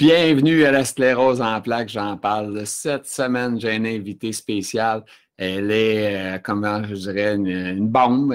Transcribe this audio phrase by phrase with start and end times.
[0.00, 2.66] Bienvenue à la sclérose en plaques, j'en parle.
[2.66, 5.04] Cette semaine, j'ai une invitée spéciale.
[5.36, 8.34] Elle est, euh, comment je dirais, une, bombe,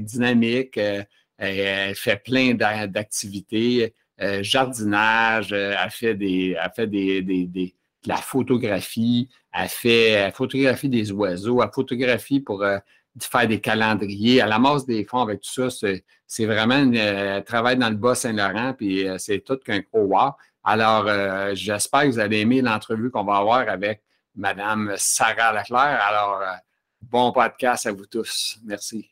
[0.00, 0.76] dynamique.
[0.76, 1.04] Euh,
[1.38, 3.94] elle, fait plein d'activités.
[4.20, 7.70] Euh, jardinage, elle fait, des, elle fait des, de
[8.06, 12.64] la photographie, elle fait elle photographie des oiseaux, elle photographie pour
[13.20, 14.38] faire des calendriers.
[14.38, 15.88] Elle amasse des fonds avec tout ça.
[16.26, 20.32] C'est vraiment, un travail dans le Bas-Saint-Laurent, puis c'est tout qu'un gros wow.
[20.66, 24.02] Alors, euh, j'espère que vous allez aimer l'entrevue qu'on va avoir avec
[24.34, 26.00] Madame Sarah Leclerc.
[26.00, 26.54] Alors, euh,
[27.02, 28.56] bon podcast à vous tous.
[28.64, 29.10] Merci.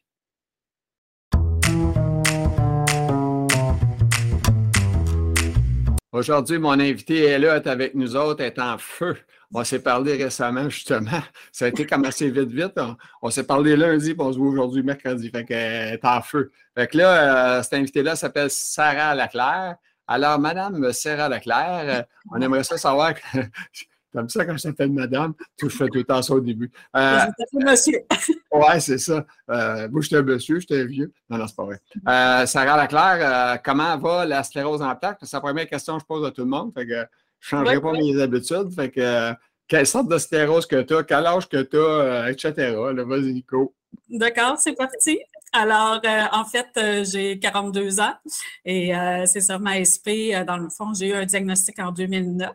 [6.11, 9.19] Aujourd'hui, mon invité est là, est avec nous autres, est en feu.
[9.53, 11.21] On s'est parlé récemment, justement.
[11.53, 12.81] Ça a été comme assez vite, vite.
[13.21, 15.29] On, s'est parlé lundi, puis on se voit aujourd'hui, mercredi.
[15.29, 16.51] Fait qu'elle est en feu.
[16.75, 19.77] Fait que là, euh, cet invité-là s'appelle Sarah Leclerc.
[20.13, 23.15] Alors, Madame Sarah Leclerc, euh, on aimerait ça savoir.
[24.13, 26.71] Comme ça, quand je t'appelle madame, je fais tout le temps ça au début.
[26.95, 27.21] Euh,
[27.55, 28.01] monsieur.
[28.53, 29.25] oui, c'est ça.
[29.49, 31.11] Euh, moi, j'étais monsieur, j'étais vieux.
[31.31, 31.81] Non, non, c'est pas vrai.
[32.07, 35.17] Euh, Sarah Leclerc, comment va la sclérose en plaques?
[35.23, 36.75] C'est la première question que je pose à tout le monde.
[36.75, 37.07] Fait que
[37.41, 38.71] je ne changerai pas mes habitudes.
[38.75, 39.33] Fait que,
[39.67, 42.75] quelle sorte de sclérose que tu as, quel âge que tu as, etc.
[43.07, 43.75] Vas-y, Nico.
[44.11, 45.19] D'accord, c'est parti.
[45.53, 48.15] Alors, euh, en fait, euh, j'ai 42 ans
[48.65, 50.33] et euh, c'est sur ma SP.
[50.47, 52.51] dans le fond, j'ai eu un diagnostic en 2009.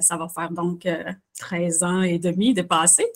[0.00, 0.86] ça va faire donc
[1.38, 3.06] 13 ans et demi de passé.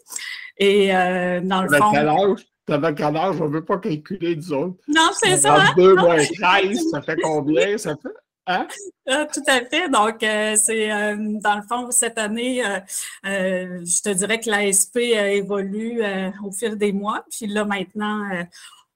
[0.56, 1.90] Et dans le fond.
[1.92, 2.46] Quel âge?
[2.66, 3.40] T'avais quel âge?
[3.40, 4.76] On ne veut pas calculer, disons.
[4.88, 5.72] Non, c'est ça.
[5.76, 7.76] 2 moins 13, ça fait combien?
[7.76, 8.08] Ça fait?
[8.46, 8.66] Hein?
[9.06, 9.88] Ah, tout à fait.
[9.88, 12.80] Donc, euh, c'est euh, dans le fond, cette année, euh,
[13.24, 16.02] je te dirais que l'ASP évolue
[16.44, 17.24] au fil des mois.
[17.30, 18.28] Puis là, maintenant,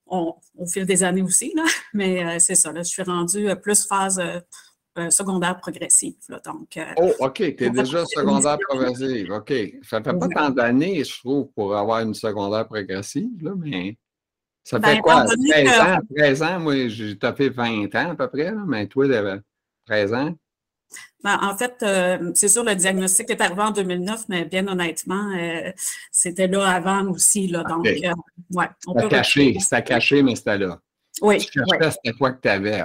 [0.07, 4.21] au fil des années aussi, là, mais c'est ça, là, je suis rendue plus phase
[5.11, 6.15] secondaire progressive.
[6.45, 9.31] donc, oh, OK, tu es déjà secondaire progressive.
[9.33, 9.53] OK.
[9.83, 13.97] Ça ne fait pas tant d'années, je trouve, pour avoir une secondaire progressive, là, mais.
[14.65, 15.27] Ça fait ben, quoi?
[15.27, 19.15] 13 ans, 13 ans, moi, j'ai tapé 20 ans à peu près, mais toi, tu
[19.15, 19.41] avais
[19.87, 20.35] 13 ans?
[21.23, 25.33] Ben, en fait, euh, c'est sûr, le diagnostic est arrivé en 2009, mais bien honnêtement,
[25.37, 25.71] euh,
[26.11, 27.47] c'était là avant aussi.
[27.47, 28.13] Là, donc, euh,
[28.53, 30.79] ouais, on peut caché, c'était caché, mais c'était là.
[31.21, 31.39] Oui.
[31.39, 32.83] Tu cherchais, c'était quoi que tu avais.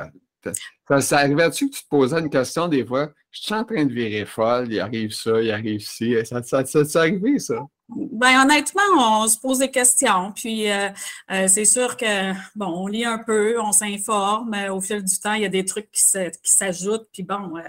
[0.88, 3.10] Ça, ça arrivait-tu que tu te posais une question des fois?
[3.32, 6.16] Je suis en train de virer folle, il arrive ça, il arrive ci.
[6.26, 7.60] Ça, ça, ça, ça arrivé, ça?
[7.90, 10.32] Ben honnêtement, on se pose des questions.
[10.36, 10.90] Puis euh,
[11.32, 14.56] euh, c'est sûr que bon, on lit un peu, on s'informe.
[14.72, 16.04] Au fil du temps, il y a des trucs qui
[16.44, 17.08] s'ajoutent.
[17.12, 17.62] Puis bon, euh,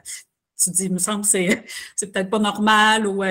[0.63, 1.65] tu dis, il me semble que c'est,
[2.01, 3.23] peut-être pas normal ou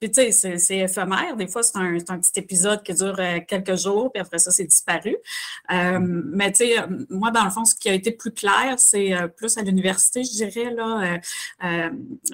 [0.00, 1.34] puis tu sais, c'est, éphémère.
[1.36, 3.16] Des fois, c'est un, un, petit épisode qui dure
[3.48, 5.16] quelques jours, puis après ça, c'est disparu.
[5.68, 6.22] Mm.
[6.34, 6.76] mais tu sais,
[7.10, 10.30] moi, dans le fond, ce qui a été plus clair, c'est plus à l'université, je
[10.30, 11.18] dirais, là.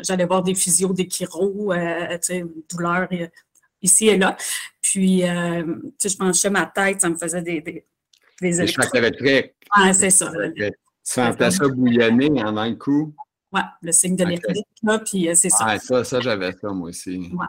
[0.03, 3.09] j'allais voir des physios, des chiro, tu sais, douleurs
[3.84, 4.37] ici et là.
[4.81, 7.87] Puis, euh, tu sais, je penchais ma tête, ça me faisait des, des,
[8.41, 9.55] des électriques.
[9.71, 10.33] Ah, c'est ça.
[10.56, 10.72] Tu
[11.03, 13.15] sentais ça bouillonner en un coup?
[13.53, 15.65] Oui, le signe de l'électrique, là, puis euh, c'est ça.
[15.69, 17.31] Ah, ça, ça j'avais ça, moi aussi.
[17.33, 17.47] Ouais.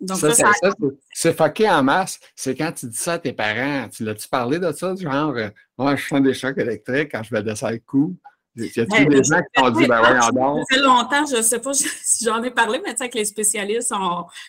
[0.00, 0.74] Donc, ça, ça, ça,
[1.12, 2.18] c'est fucké en masse.
[2.34, 3.88] C'est quand tu dis ça à tes parents.
[3.88, 4.94] Tu l'as-tu parlé de ça?
[4.94, 5.48] Genre, euh,
[5.78, 8.16] moi, je sens des chocs électriques quand je vais descendre le coup.
[8.56, 10.64] Y a-t-il ben, des gens qui ont dit, ben voyons donc?
[10.70, 13.92] Ça fait longtemps, je ne sais pas si j'en ai parlé, mais avec les spécialistes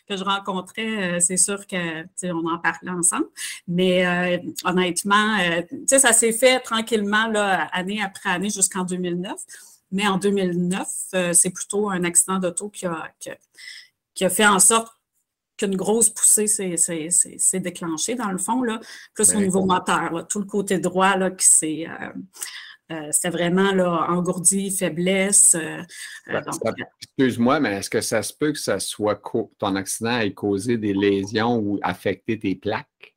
[0.07, 3.27] que je rencontrais, euh, c'est sûr qu'on en parlait ensemble.
[3.67, 9.33] Mais euh, honnêtement, euh, ça s'est fait tranquillement, là, année après année, jusqu'en 2009.
[9.91, 10.87] Mais en 2009,
[11.33, 13.07] c'est plutôt un accident d'auto qui a,
[14.13, 14.91] qui, a, fait en sorte
[15.57, 18.79] qu'une grosse poussée s'est déclenchée, dans le fond, là,
[19.13, 21.87] plus au niveau moteur, tout le côté droit là, qui s'est
[22.91, 25.55] euh, c'était vraiment là, engourdi, faiblesse.
[25.55, 25.81] Euh,
[26.29, 26.41] euh,
[27.01, 29.19] excuse-moi, mais est-ce que ça se peut que ça soit
[29.57, 33.15] ton accident ait causé des lésions ou affecté tes plaques?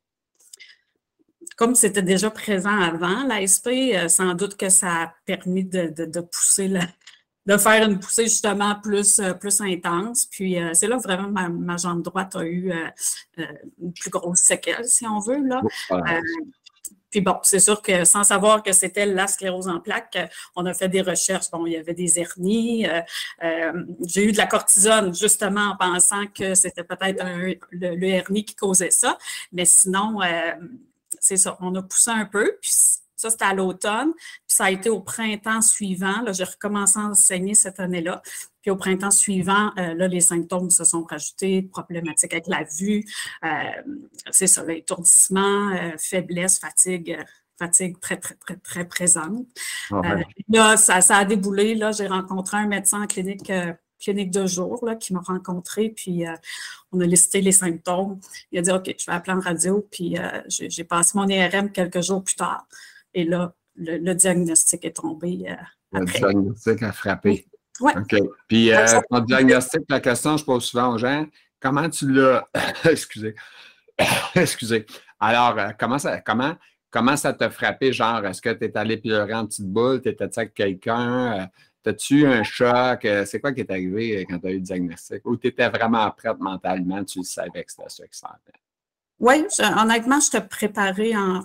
[1.55, 3.69] Comme c'était déjà présent avant, l'ASP,
[4.07, 6.69] sans doute que ça a permis de, pousser
[7.45, 10.25] de faire une poussée justement plus, plus intense.
[10.25, 12.71] Puis c'est là vraiment ma, jambe droite a eu
[13.37, 15.45] une plus grosse séquelle, si on veut.
[15.45, 15.61] Là.
[17.09, 20.17] Puis bon, c'est sûr que sans savoir que c'était la sclérose en plaques,
[20.55, 21.49] on a fait des recherches.
[21.51, 22.87] Bon, il y avait des hernies.
[22.87, 23.01] Euh,
[23.43, 27.23] euh, j'ai eu de la cortisone justement en pensant que c'était peut-être
[27.71, 29.17] le, hernie qui causait ça.
[29.51, 30.51] Mais sinon, euh,
[31.19, 32.57] c'est ça, on a poussé un peu.
[32.61, 32.71] Puis
[33.15, 34.13] ça, c'était à l'automne.
[34.13, 36.21] Puis ça a été au printemps suivant.
[36.21, 38.21] Là, j'ai recommencé à enseigner cette année-là.
[38.61, 43.05] Puis au printemps suivant, euh, là, les symptômes se sont rajoutés, problématiques avec la vue,
[43.43, 43.47] euh,
[44.31, 47.17] c'est ça, l'étourdissement, euh, faiblesse, fatigue,
[47.57, 49.45] fatigue très, très, très, très présente.
[50.49, 51.75] là, ça, ça, a déboulé.
[51.75, 53.51] Là, j'ai rencontré un médecin en clinique
[53.99, 56.33] clinique de jour là, qui m'a rencontré, puis euh,
[56.91, 58.19] on a listé les symptômes.
[58.51, 61.71] Il a dit OK, je vais appeler en radio, puis euh, j'ai passé mon IRM
[61.71, 62.65] quelques jours plus tard.
[63.13, 65.45] Et là, le, diagnostic est tombé.
[65.49, 67.45] Euh, le diagnostic a frappé.
[67.79, 67.91] Oui.
[67.95, 68.19] OK.
[68.47, 68.71] Puis
[69.09, 71.25] ton diagnostic, la question que je pose souvent aux gens,
[71.59, 72.47] comment tu l'as.
[72.85, 73.35] Excusez.
[74.35, 74.85] Excusez.
[75.19, 76.55] Alors, comment ça, comment,
[76.89, 77.91] comment ça t'a frappé?
[77.91, 80.01] Genre, est-ce que tu es allé pleurer en petite boule?
[80.01, 81.49] T'étais avec quelqu'un?
[81.85, 83.05] As-tu un choc?
[83.05, 85.25] Euh, c'est quoi qui est arrivé euh, quand tu as eu le diagnostic?
[85.25, 88.27] Ou tu étais vraiment prête mentalement, tu savais que c'était ça qui s'en
[89.19, 91.43] Oui, honnêtement, je te préparais en,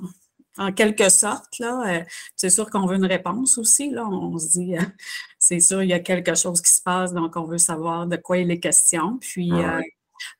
[0.59, 1.59] en quelque sorte.
[1.59, 1.83] Là.
[1.87, 2.05] Euh,
[2.37, 3.91] c'est sûr qu'on veut une réponse aussi.
[3.91, 4.06] Là.
[4.06, 4.75] On se dit,
[5.39, 8.17] c'est sûr, il y a quelque chose qui se passe, donc on veut savoir de
[8.17, 9.19] quoi il est question.
[9.19, 9.51] Puis,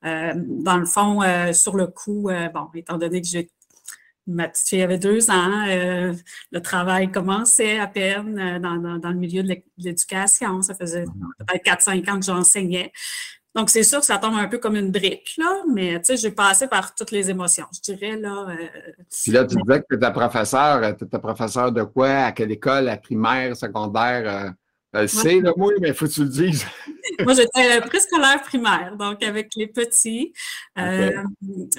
[0.02, 1.20] dans le fond,
[1.52, 3.49] sur le coup, bon, étant donné que j'ai
[4.26, 5.66] Ma petite fille avait deux ans.
[5.69, 6.14] Euh,
[6.50, 10.62] le travail commençait à peine euh, dans, le milieu de l'éducation.
[10.62, 11.05] Ça faisait
[11.38, 12.90] peut-être 4-5 ans que j'enseignais.
[13.54, 16.16] Donc, c'est sûr que ça tombe un peu comme une brique, là, mais tu sais,
[16.16, 18.48] j'ai passé par toutes les émotions, je dirais, là.
[18.48, 18.92] Euh,
[19.22, 20.96] Puis là, tu disais que tu étais professeur.
[20.96, 22.08] Tu étais professeur de quoi?
[22.08, 22.88] À quelle école?
[22.88, 24.54] À primaire, secondaire?
[24.94, 26.64] Je le sais, là, moi, mais il faut que tu le dises.
[27.24, 30.32] moi, j'étais préscolaire primaire, donc avec les petits.
[30.78, 31.10] Euh,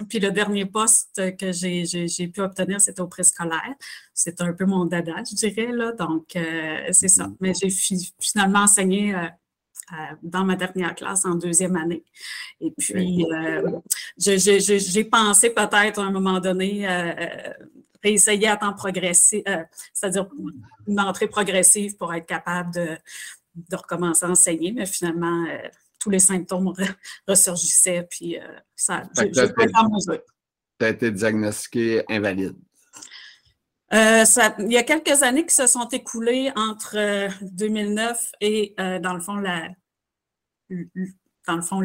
[0.10, 3.74] puis le dernier poste que j'ai pu obtenir, c'était au préscolaire.
[4.14, 5.94] C'est un peu mon dada, je dirais, là.
[5.94, 7.26] Donc, euh, c'est ça.
[7.26, 7.38] Mm-hmm.
[7.40, 7.70] Mais j'ai
[8.20, 9.28] finalement enseigné euh,
[10.24, 12.04] dans ma dernière classe en deuxième année.
[12.60, 13.26] Et puis,
[14.18, 16.88] j'ai pensé peut-être à un moment donné
[18.14, 20.28] essayer à temps progressif, euh, c'est-à-dire
[20.88, 22.98] une entrée progressive pour être capable de,
[23.72, 25.58] recommencer à enseigner, mais finalement, euh,
[26.00, 26.74] tous les symptômes
[27.28, 28.42] ressurgissaient, puis euh,
[28.76, 29.04] ça,
[30.78, 32.56] Tu as été diagnostiqué invalide.
[33.92, 39.36] Il y a quelques années qui se sont écoulées entre 2009 et, dans le fond,
[39.36, 39.70] la,
[41.48, 41.82] dans le fond,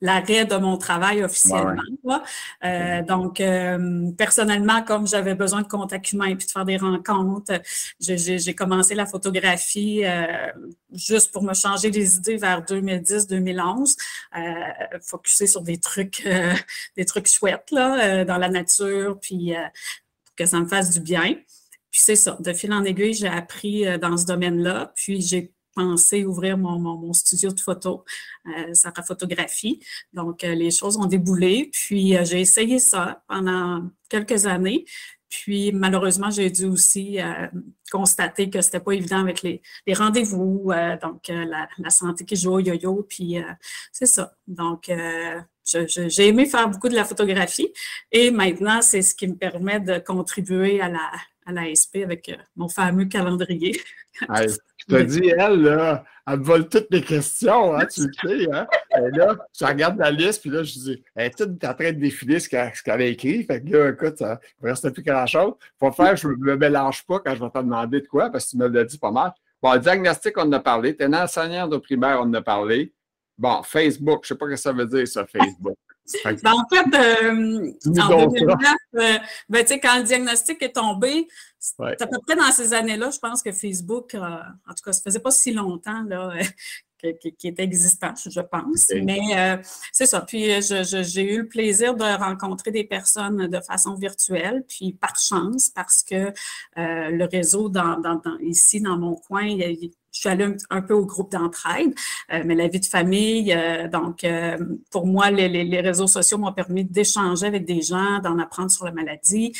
[0.00, 1.82] l'arrêt de mon travail officiellement.
[2.64, 6.76] Euh, donc, euh, personnellement, comme j'avais besoin de contact humain et puis de faire des
[6.76, 7.60] rencontres,
[8.00, 10.26] j'ai commencé la photographie euh,
[10.92, 13.96] juste pour me changer les idées vers 2010-2011,
[15.02, 16.28] focuser sur des trucs,
[16.96, 19.54] des trucs chouettes là, dans la nature, puis
[20.44, 21.34] que ça me fasse du bien.
[21.90, 26.24] Puis c'est ça, de fil en aiguille, j'ai appris dans ce domaine-là, puis j'ai pensé
[26.24, 28.04] ouvrir mon, studio de photo,
[28.46, 29.80] euh, la Photographie.
[30.12, 31.70] Donc, euh, les choses ont déboulé.
[31.72, 34.84] Puis, euh, j'ai essayé ça pendant quelques années.
[35.28, 37.46] Puis, malheureusement, j'ai dû aussi euh,
[37.90, 39.62] constater que c'était pas évident avec les,
[39.94, 43.36] rendez-vous, donc la, santé qui joue au yo-yo, puis
[43.92, 44.36] c'est ça.
[44.48, 44.90] Donc,
[45.86, 47.72] j'ai aimé faire beaucoup de la photographie
[48.12, 51.10] et maintenant, c'est ce qui me permet de contribuer à la,
[51.46, 53.80] à l'ASP avec mon fameux calendrier.
[54.88, 58.48] Je te dis, elle, là, elle me vole toutes les questions, hein, tu le sais.
[58.52, 58.66] Hein?
[58.96, 61.92] Et là, je regarde la liste, puis là, je dis, elle est toute en train
[61.92, 63.44] de défiler ce qu'elle a écrit.
[63.44, 65.52] Fait que là, écoute, ça, il ne reste plus grand-chose.
[65.78, 68.46] Faut faire, je ne me mélange pas quand je vais te demander de quoi, parce
[68.46, 69.32] que tu me l'as dit pas mal.
[69.62, 70.96] Bon, diagnostic, on en a parlé.
[70.96, 72.92] Tu es enseignant de primaire, on en a parlé.
[73.40, 75.76] Bon, Facebook, je ne sais pas ce que ça veut dire, ça, Facebook.
[76.24, 78.58] Ben, en fait, euh, en 2009,
[78.96, 79.18] euh,
[79.48, 83.44] ben, quand le diagnostic est tombé, c'est à peu près dans ces années-là, je pense
[83.44, 86.32] que Facebook, euh, en tout cas, ça faisait pas si longtemps là,
[87.38, 88.90] qui, était existant, je pense.
[89.02, 89.60] Mais
[89.92, 90.20] c'est ça.
[90.20, 95.70] Puis j'ai eu le plaisir de rencontrer des personnes de façon virtuelle, puis par chance,
[95.70, 96.32] parce que
[96.76, 98.00] le réseau dans,
[98.40, 101.94] ici, dans mon coin, il, je suis allée un, peu au groupe d'entraide,
[102.32, 104.58] euh, mais la vie de famille, euh, donc euh,
[104.90, 108.92] pour moi, les, réseaux sociaux m'ont permis d'échanger avec des gens, d'en apprendre sur la
[108.92, 109.52] maladie.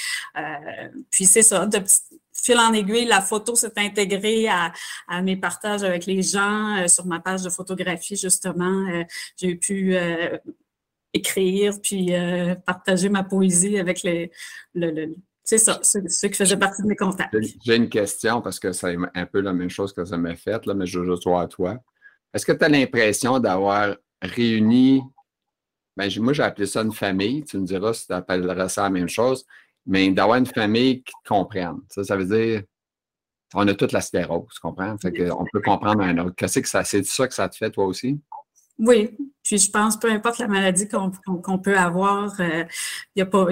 [1.11, 1.79] puis c'est ça, de
[2.43, 4.73] fil en aiguille, la photo s'est intégrée à,
[5.23, 8.87] mes partages avec les gens sur ma page de photographie, justement.
[9.37, 9.97] J'ai pu
[11.13, 12.13] écrire puis
[12.67, 14.31] partager ma poésie avec les,
[14.75, 15.15] le,
[15.51, 17.37] c'est ça, c'est ce qui faisait partie de mes contacts.
[17.65, 20.65] J'ai une question parce que c'est un peu la même chose que ça m'a fait,
[20.65, 21.77] là, mais je veux voir à toi.
[22.33, 25.03] Est-ce que tu as l'impression d'avoir réuni,
[25.97, 28.91] ben, moi j'ai appelé ça une famille, tu me diras si tu appelleras ça la
[28.91, 29.45] même chose,
[29.87, 31.79] mais d'avoir une famille qui te comprenne.
[31.89, 32.63] Ça, ça veut dire,
[33.55, 34.97] on a toute la sclérose, tu comprends?
[34.99, 36.35] Fait on peut comprendre un autre.
[36.37, 38.21] Qu'est-ce que ça, c'est ça que ça te fait toi aussi?
[38.79, 42.67] Oui, puis je pense, peu importe la maladie qu'on peut avoir, il
[43.17, 43.47] n'y a pas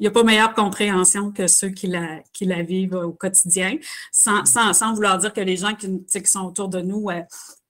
[0.00, 3.76] il n'y a pas meilleure compréhension que ceux qui la, qui la vivent au quotidien,
[4.10, 7.22] sans, vouloir dire que les gens qui, qui sont autour de nous ne euh,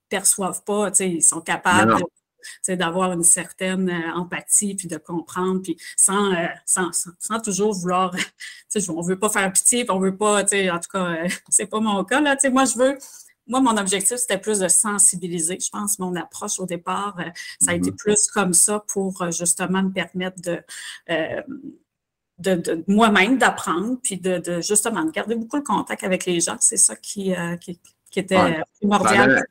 [0.08, 1.96] perçoivent pas, ils sont capables
[2.68, 6.32] d'avoir une certaine empathie, puis de comprendre, puis sans,
[6.66, 8.14] sans, sans, toujours vouloir,
[8.88, 11.16] on veut pas faire pitié, puis on veut pas, en tout cas,
[11.48, 12.98] c'est pas mon cas, là, moi, je veux
[13.50, 15.58] moi, mon objectif, c'était plus de sensibiliser.
[15.60, 17.28] Je pense mon approche au départ, euh,
[17.60, 17.96] ça a été mhm.
[17.96, 20.62] plus comme ça pour euh, justement me permettre de,
[21.10, 21.42] euh,
[22.38, 26.56] de, moi-même d'apprendre, puis de, justement de garder beaucoup le contact avec les gens.
[26.60, 27.78] C'est ça qui, qui,
[28.16, 29.44] était primordial.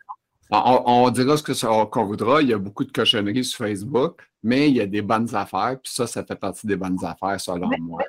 [0.52, 2.42] On, dira ce qu'on voudra.
[2.42, 5.78] Il y a beaucoup de cochonneries sur Facebook, mais il y a des bonnes affaires.
[5.84, 8.04] Puis ça, ça fait partie des bonnes affaires, selon moi.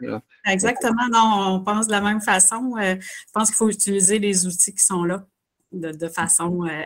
[0.47, 1.09] Exactement.
[1.11, 2.75] Non, on pense de la même façon.
[2.79, 2.99] je
[3.33, 5.25] pense qu'il faut utiliser les outils qui sont là
[5.73, 6.83] de, façon euh,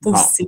[0.00, 0.46] positive.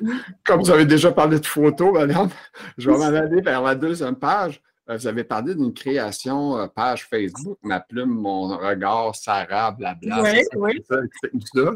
[0.44, 2.30] Comme vous avez déjà parlé de photos, madame,
[2.78, 4.62] je vais m'en aller vers la deuxième page.
[4.88, 10.22] Euh, vous avez parlé d'une création euh, page Facebook, ma plume, mon regard, Sarah, blabla.
[10.22, 10.84] Oui, oui.
[10.88, 11.70] C'est ça?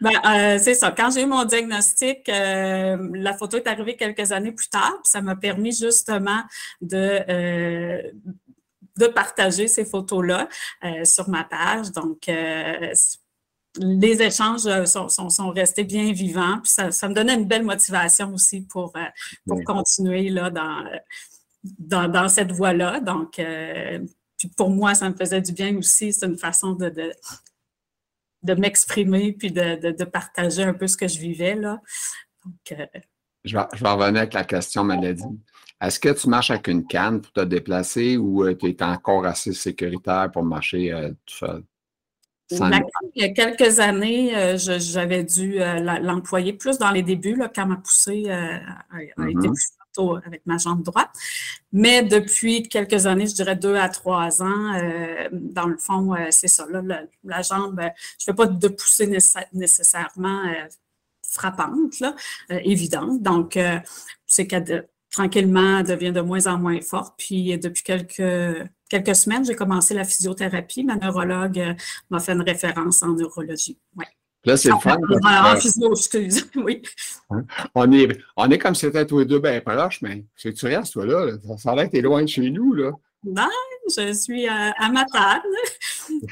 [0.00, 0.90] Ben, c'est ça.
[0.90, 4.98] Quand j'ai eu mon diagnostic, la photo est arrivée quelques années plus tard.
[5.04, 6.42] ça m'a permis justement
[6.80, 8.12] de,
[8.96, 10.48] de partager ces photos-là
[11.04, 11.92] sur ma page.
[11.92, 12.28] Donc,
[13.78, 16.58] les échanges euh, sont, restés bien vivants.
[16.62, 19.00] Puis ça, me donnait une belle motivation aussi pour, euh,
[19.46, 23.00] pour continuer là, dans, dans, cette voie-là.
[23.00, 24.00] Donc, euh,
[24.56, 26.12] pour moi, ça me faisait du bien aussi.
[26.12, 27.12] C'est une façon de, de,
[28.54, 31.54] m'exprimer puis de, partager un peu ce que je vivais.
[31.54, 31.80] Là.
[32.68, 32.88] je, vais,
[33.44, 35.24] je vais revenir avec la question maladie.
[35.80, 39.52] Est-ce que tu marches avec une canne pour te déplacer ou tu es encore assez
[39.52, 40.90] sécuritaire pour marcher
[41.26, 41.62] tout seul?
[42.50, 42.82] il
[43.14, 47.66] y a quelques années, euh, j'avais dû euh, l'employer plus dans les débuts, là, quand
[47.66, 48.58] ma poussée euh,
[48.90, 49.46] a, été mm-hmm.
[49.46, 49.68] plus
[50.24, 51.10] avec ma jambe droite.
[51.72, 54.72] Mais depuis quelques années, je dirais deux à trois ans,
[55.32, 56.66] dans le fond, c'est ça.
[57.24, 59.06] la, jambe, je ne fais pas de poussée
[59.52, 60.42] nécessairement
[61.22, 62.14] frappante, là,
[62.50, 63.22] évidente.
[63.22, 63.58] Donc,
[64.26, 67.14] c'est qu'elle tranquillement devient de moins en moins forte.
[67.16, 68.22] Puis depuis quelques
[68.88, 70.84] quelques semaines, j'ai commencé la physiothérapie.
[70.84, 71.74] Ma neurologue euh,
[72.10, 73.78] m'a fait une référence en neurologie.
[74.46, 74.96] Là, c'est le fun.
[75.24, 76.48] En, physio, excuse.
[76.54, 76.80] oui.
[77.74, 80.66] On est, on est comme si c'était tous les deux bien proches, mais c'est tu
[80.66, 81.32] restes, toi, là.
[81.58, 82.92] Ça a l'air que tu loin de chez nous, là.
[83.24, 83.48] Non,
[83.88, 85.42] je suis à, à Matane.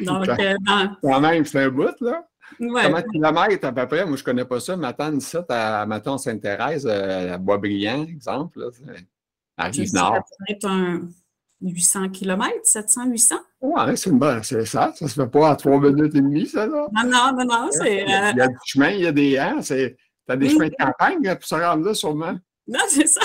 [0.01, 0.55] Donc, euh,
[1.03, 2.25] Quand même, c'est un bout, là.
[2.61, 2.85] Ouais.
[2.85, 4.07] Comment de kilomètres à peu près?
[4.07, 4.77] Moi, je ne connais pas ça.
[4.77, 8.61] Matane, ça, à Maton Sainte-Thérèse, euh, à Boisbriand, exemple.
[8.61, 8.69] Là,
[9.57, 10.23] à Rive-Nord.
[10.39, 11.09] peut-être un
[11.71, 13.37] 800 km, 700, 800?
[13.63, 14.93] Oui, c'est une bonne, c'est ça.
[14.95, 16.87] Ça se fait pas à trois minutes et demie, ça, là.
[16.93, 17.69] Non, non, non, non.
[17.71, 19.39] C'est, il, y a, il y a du chemin, il y a des.
[19.39, 22.35] Hein, c'est, t'as des chemins de campagne pour se rendre là, sûrement.
[22.67, 23.21] Non, c'est ça.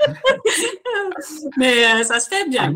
[1.58, 2.72] Mais euh, ça se fait bien.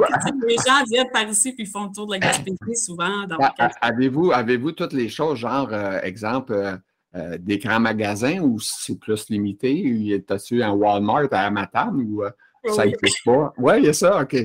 [0.46, 3.26] les gens viennent par ici puis font le tour de la Gaspésie souvent.
[3.40, 6.80] Ah, avez-vous, avez-vous toutes les choses, genre, euh, exemple,
[7.14, 10.22] euh, des grands magasins ou c'est plus limité?
[10.26, 12.22] T'as-tu un Walmart à Matane ou
[12.70, 13.52] ça n'existe pas?
[13.58, 14.36] Oui, il y a ça, OK.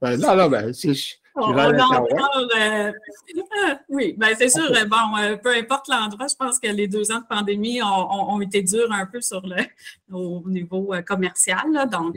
[0.00, 0.92] Ben, non, non, ben, c'est.
[1.38, 2.08] On, on encore,
[2.58, 2.92] euh,
[3.90, 7.20] oui, ben c'est sûr, bon, euh, peu importe l'endroit, je pense que les deux ans
[7.20, 9.62] de pandémie ont, ont, été durs un peu sur le,
[10.10, 11.70] au niveau euh, commercial.
[11.72, 12.16] Là, donc,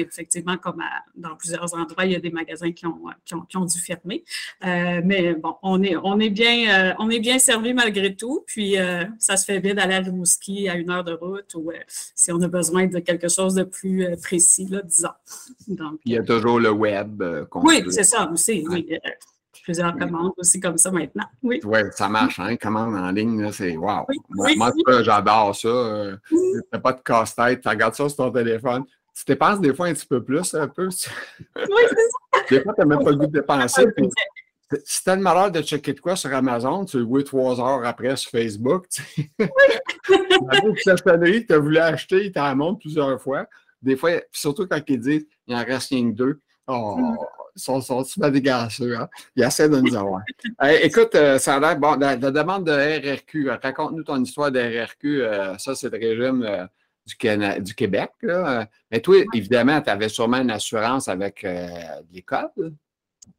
[0.00, 0.82] effectivement, comme
[1.16, 4.24] dans plusieurs endroits, il y a des magasins qui ont, qui ont, dû fermer.
[4.64, 8.44] Euh, mais bon, on est, on est bien, euh, on est bien servi malgré tout.
[8.46, 11.70] Puis euh, ça se fait bien d'aller à Rimouski à une heure de route ou
[12.14, 15.08] si on a besoin de quelque chose de plus précis, là, disons.
[15.68, 17.22] Donc, il y a toujours le web.
[17.54, 18.64] oui, c'est ça aussi.
[18.68, 18.88] Oui.
[19.64, 21.26] Plusieurs commandes aussi comme ça maintenant.
[21.42, 22.56] Oui, ouais, ça marche, hein?
[22.56, 24.06] Commande en ligne, c'est wow.
[24.30, 26.18] moi, j'adore ça.
[26.30, 28.84] Tu pas de casse-tête, tu regardes ça sur ton téléphone
[29.18, 30.88] tu dépenses des fois un petit peu plus, un peu.
[31.56, 32.44] Oui, c'est ça.
[32.50, 33.86] Des fois, tu n'as même pas le goût de dépenser.
[34.84, 37.60] si tu as le malheur de checker de quoi sur Amazon, tu le vois trois
[37.60, 38.86] heures après sur Facebook.
[38.88, 39.02] Tu.
[39.38, 39.46] Oui.
[41.46, 43.46] tu as voulu acheter, il t'en montre plusieurs fois.
[43.82, 46.40] Des fois, surtout quand ils disent il en reste rien que deux.
[46.66, 47.16] Oh, mm.
[47.56, 48.96] ils sont, sont super dégueulasseux.
[48.96, 49.08] Hein?
[49.34, 50.22] Ils essaient de nous avoir.
[50.82, 51.78] écoute, euh, ça a l'air.
[51.78, 55.22] Bon, la, demande de RRQ, raconte-nous ton histoire de RRQ.
[55.22, 56.42] Euh, ça, c'est le régime.
[56.42, 56.66] Euh,
[57.08, 58.10] du, Québec.
[58.90, 61.68] Mais toi, évidemment, tu avais sûrement une assurance avec euh,
[62.12, 62.50] l'école.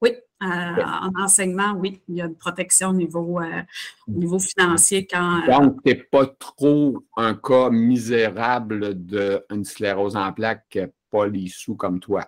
[0.01, 0.11] Oui,
[0.41, 2.01] euh, en enseignement, oui.
[2.07, 3.61] Il y a une protection au niveau, euh,
[4.07, 5.45] niveau financier quand.
[5.47, 11.27] Donc, tu n'es pas trop un cas misérable d'une sclérose en plaques qui n'a pas
[11.27, 12.27] les sous comme toi.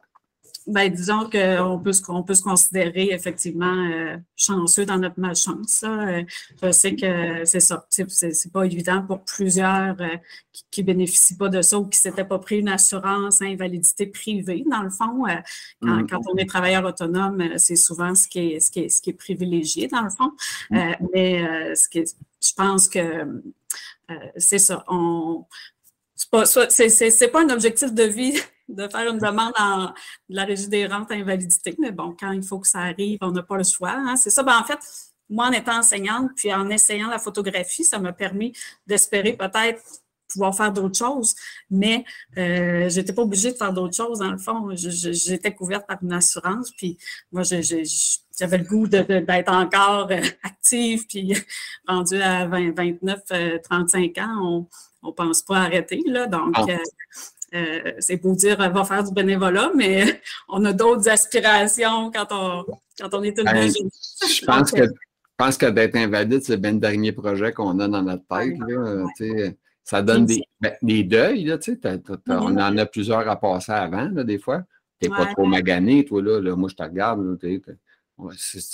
[0.68, 5.84] Ben, disons qu'on peut, on peut se considérer effectivement euh, chanceux dans notre malchance.
[5.84, 6.22] Euh,
[6.62, 7.86] je sais que c'est ça.
[7.90, 10.18] C'est pas évident pour plusieurs euh,
[10.70, 14.06] qui ne bénéficient pas de ça ou qui ne s'étaient pas pris une assurance invalidité
[14.06, 14.64] privée.
[14.70, 15.26] Dans le fond,
[15.82, 16.08] mm.
[16.08, 19.10] quand, on est travailleur autonome, c'est souvent ce qui, est, ce, qui est, ce qui
[19.10, 20.32] est privilégié, dans le fond.
[20.70, 20.92] Mm.
[21.14, 21.88] mais ce
[22.44, 23.42] je pense que
[24.38, 24.84] c'est ça.
[24.88, 25.46] On,
[26.22, 29.94] c'est pas, un objectif de vie de faire une demande en,
[30.30, 33.44] la Régie des rentes invalidité, mais bon, quand il faut que ça arrive, on n'a
[33.44, 33.92] pas le choix.
[33.92, 34.16] Hein.
[34.16, 34.44] C'est ça.
[34.44, 34.80] Ben, en fait,
[35.30, 38.54] moi, en étant enseignante, puis en essayant la photographie, ça m'a permis
[38.86, 39.82] d'espérer peut-être
[40.32, 41.36] pouvoir faire d'autres choses,
[41.70, 42.06] mais
[42.38, 44.70] euh, je n'étais pas obligée de faire d'autres choses, dans le fond.
[44.76, 46.98] J'étais couverte par une assurance, puis
[47.32, 47.44] moi,
[48.42, 51.34] j'avais le goût d'être encore euh, active, puis
[51.88, 54.68] rendue à 20, 29, 35 ans,
[55.04, 56.56] on ne pense pas arrêter, là, donc...
[56.56, 56.66] Ah.
[57.54, 62.64] Euh, c'est pour dire va faire du bénévolat, mais on a d'autres aspirations quand on,
[62.98, 64.84] quand on est une ben, Je pense que,
[65.36, 68.58] pense que d'être invalide, c'est bien le dernier projet qu'on a dans notre tête.
[68.58, 69.06] Là,
[69.84, 71.58] ça donne des, ben, des deuils, là,
[72.28, 74.64] on en a plusieurs à passer avant, là, des fois.
[75.02, 77.38] Tu n'es pas trop magané, toi, là, là, moi, je te regarde,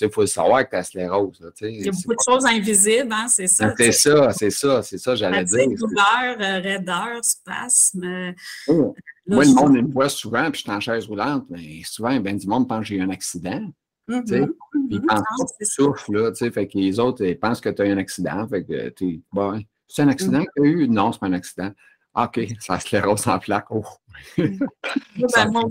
[0.01, 1.39] il faut le savoir que tu as sclérose.
[1.39, 3.73] Là, il y a beaucoup de choses invisibles, hein, c'est ça.
[3.77, 5.67] C'est ça, c'est ça, c'est ça, j'allais dire.
[5.67, 8.03] douleur, euh, raideur, spasme.
[8.03, 8.31] Euh,
[8.67, 8.95] oh.
[9.27, 12.37] Moi, le monde me voit souvent, puis je suis en chaise roulante, mais souvent, ben,
[12.37, 13.61] du monde pense que j'ai eu un accident.
[14.07, 14.53] Mm -hmm.
[14.89, 15.21] Ils pensent
[15.59, 17.97] que tu souffles, là, fait que les autres ils pensent que tu as eu un
[17.97, 18.47] accident.
[18.47, 20.87] Fait que, bon, c'est un accident que tu as eu?
[20.87, 21.71] Non, c'est pas un accident.
[22.13, 23.69] Ah, OK, ça sclérose en plaque.
[23.69, 23.85] Oh.
[24.37, 25.63] ben, moi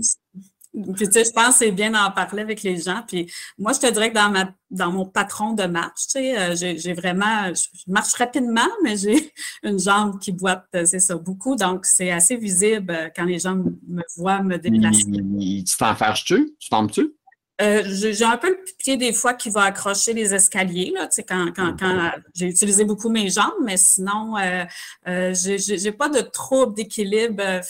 [0.95, 3.03] puis, tu sais, je pense que c'est bien d'en parler avec les gens.
[3.07, 6.37] Puis, moi, je te dirais que dans, ma, dans mon patron de marche, tu sais,
[6.37, 9.31] euh, j'ai vraiment, je marche rapidement, mais j'ai
[9.63, 11.55] une jambe qui boite, euh, c'est ça, beaucoup.
[11.55, 15.05] Donc, c'est assez visible euh, quand les gens me voient me déplacer.
[15.05, 16.55] Tu t'en fâches-tu?
[16.59, 17.17] Tu tombes-tu?
[17.59, 21.51] Euh, j'ai un peu le pied des fois qui va accrocher les escaliers, là, quand,
[21.55, 24.63] quand, quand j'ai utilisé beaucoup mes jambes, mais sinon, euh,
[25.07, 27.61] euh, j'ai pas de trouble d'équilibre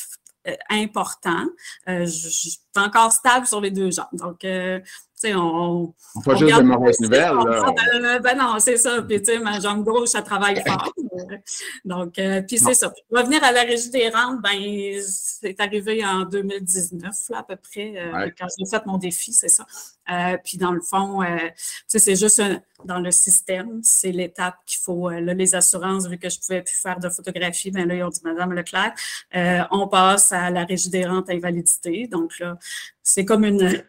[0.69, 1.45] important.
[1.87, 4.07] je, suis encore stable sur les deux jambes.
[4.13, 4.45] Donc,
[5.17, 5.93] sais, on.
[6.23, 8.19] Pas juste de mauvaises nouvelles, là.
[8.19, 9.01] Ben, non, c'est ça.
[9.01, 10.93] Puis, tu sais, ma jambe gauche, ça travaille fort.
[11.85, 12.93] Donc, euh, puis c'est ça.
[13.11, 17.93] Revenir à la régie des rentes, ben, c'est arrivé en 2019, là, à peu près,
[17.97, 19.65] euh, quand j'ai fait mon défi, c'est ça.
[20.11, 21.53] Euh, puis, dans le fond, tu
[21.87, 22.41] sais, c'est juste
[22.85, 25.09] dans le système, c'est l'étape qu'il faut.
[25.09, 28.03] là, les assurances, vu que je ne pouvais plus faire de photographie, ben là, ils
[28.03, 28.93] ont dit, Madame Leclerc,
[29.71, 32.07] on passe à la régie des rentes invalidité.
[32.07, 32.57] Donc, là,
[33.01, 33.83] c'est comme une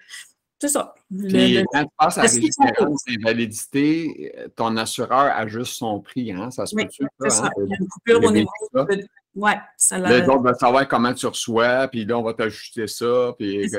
[0.58, 0.94] c'est ça.
[1.08, 6.50] Puis, quand tu passes à la régistrance d'invalidité, ton assureur ajuste son prix, hein?
[6.50, 7.06] Ça se oui, peut-tu?
[7.20, 7.46] C'est ça.
[7.46, 7.50] Hein?
[7.58, 9.06] Il y a une coupure au niveau de...
[9.34, 10.18] Oui, ça l'a...
[10.18, 13.70] Là, on va savoir comment tu reçois, puis là, on va t'ajuster ça, puis...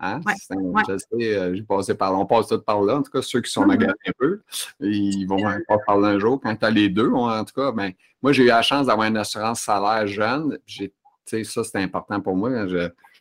[0.00, 0.20] Hein?
[0.24, 2.18] Ouais, Je sais, euh, j'ai passé par là.
[2.18, 2.98] On passe tout par là.
[2.98, 4.42] En tout cas, ceux qui sont magasins un peu,
[4.78, 6.40] ils vont pas parler un jour.
[6.40, 7.90] Quand tu as les deux, en tout cas, ben,
[8.22, 10.56] moi, j'ai eu la chance d'avoir une assurance salaire jeune.
[11.26, 12.50] Ça, c'est important pour moi.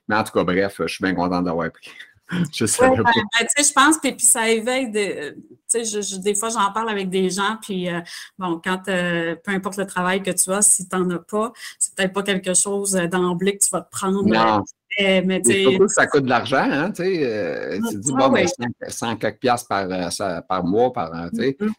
[0.08, 1.90] Mais en tout cas, bref, je suis bien content d'avoir pris.
[2.54, 5.36] je sais ben, ben, je pense, puis, puis ça éveille, de,
[5.74, 8.02] je, des fois j'en parle avec des gens, puis euh,
[8.38, 11.54] bon, quand, euh, peu importe le travail que tu as, si tu n'en as pas,
[11.80, 14.24] c'est peut-être pas quelque chose euh, d'emblée que tu vas te prendre.
[14.24, 14.64] Non.
[15.00, 17.80] mais, mais surtout ça coûte de l'argent, hein, tu sais.
[17.90, 18.46] tu dis, bon, ben,
[18.88, 19.88] 100, quelques piastres par,
[20.44, 21.58] par mois, par, tu sais.
[21.60, 21.72] Mm-hmm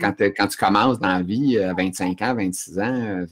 [0.00, 3.24] quand, quand, tu commences dans la vie à 25 ans, 26 ans,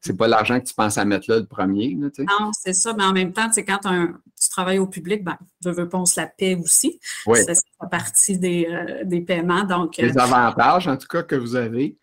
[0.00, 1.96] c'est pas l'argent que tu penses à mettre là le premier.
[1.98, 5.70] Là, non, c'est ça, mais en même temps, quand tu travailles au public, ben, je
[5.70, 6.98] veux pas, on se la paie aussi.
[7.26, 7.38] Oui.
[7.44, 9.64] Ça fait partie des, euh, des paiements.
[9.64, 11.96] Donc, Les euh, avantages, en tout cas, que vous avez.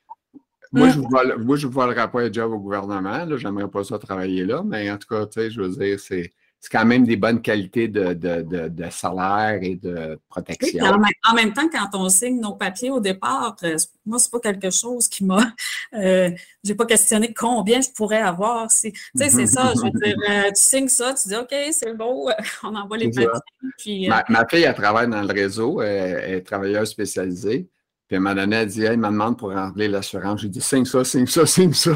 [0.71, 1.55] Moi, mm.
[1.55, 3.25] je ne volerai pas un job au gouvernement.
[3.37, 6.85] J'aimerais pas ça travailler là, mais en tout cas, je veux dire, c'est c'est quand
[6.85, 10.83] même des bonnes qualités de, de, salaire et de protection.
[10.85, 14.69] en, même, temps, quand on signe nos papiers au départ, euh, moi, c'est pas quelque
[14.69, 15.53] chose qui m'a.
[15.93, 16.29] Euh,
[16.63, 18.67] j'ai pas questionné combien je pourrais avoir.
[18.67, 19.73] Tu sais, c'est ça.
[19.75, 22.29] Je veux dire, euh, tu signes ça, tu dis OK, c'est beau,
[22.63, 24.07] on envoie les papiers.
[24.07, 27.67] ma, fille, elle travaille dans le réseau, elle, est travailleuse spécialisée.
[28.09, 30.41] Puis m'a donné, elle dit, elle me demande pour remplir l'assurance.
[30.41, 31.91] J'ai dit, signe ça, signe ça, signe ça.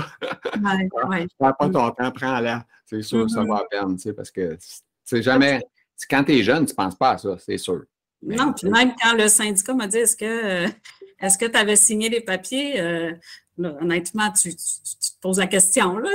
[0.64, 1.28] Ouais, ouais.
[1.40, 2.66] Prends pas ton temps, prends-la.
[2.86, 3.48] C'est sûr, ça mm-hmm.
[3.48, 4.56] va à peine, tu sais, parce que
[5.04, 5.60] c'est jamais.
[6.08, 7.84] Quand tu es jeune, tu ne penses pas à ça, c'est sûr.
[8.22, 10.68] non, puis même quand le syndicat m'a dit, est-ce que
[11.20, 12.80] est-ce que tu avais signé les papiers?
[12.80, 13.14] Euh,
[13.58, 16.10] honnêtement, tu, tu, te poses la question, là.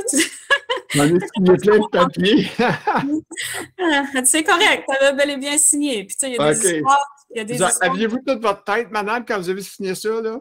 [0.90, 2.50] J'en ai signé plein de papiers?
[4.24, 6.04] c'est correct, tu avais bel et bien signé.
[6.04, 7.17] Puis, tu sais, il y a des histoires
[7.80, 10.40] Aviez-vous toute votre tête, madame, quand vous avez signé ça, là?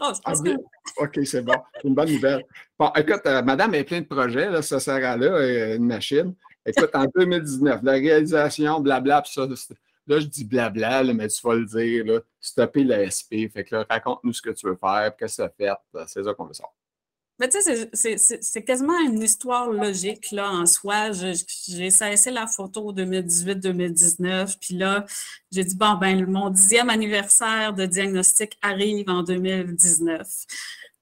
[0.00, 0.56] Oh, que...
[1.02, 1.54] OK, c'est bon.
[1.74, 2.44] C'est une bonne nouvelle.
[2.78, 5.86] Bon, écoute, euh, madame a plein de projets, là, ça sert à là, euh, une
[5.86, 6.34] machine.
[6.64, 9.46] Écoute, en 2019, la réalisation, blabla, puis ça,
[10.06, 13.48] là, je dis blabla, là, mais tu vas le dire, là, stopper l'ASP.
[13.52, 16.06] Fait que là, raconte-nous ce que tu veux faire, qu'est-ce que tu as fait.
[16.06, 16.74] C'est ça qu'on veut savoir.
[17.42, 21.10] Mais tu sais, c'est quasiment une histoire logique là, en soi.
[21.10, 25.04] J'ai cessé la photo 2018-2019, puis là,
[25.50, 30.24] j'ai dit, bon, ben, mon dixième anniversaire de diagnostic arrive en 2019.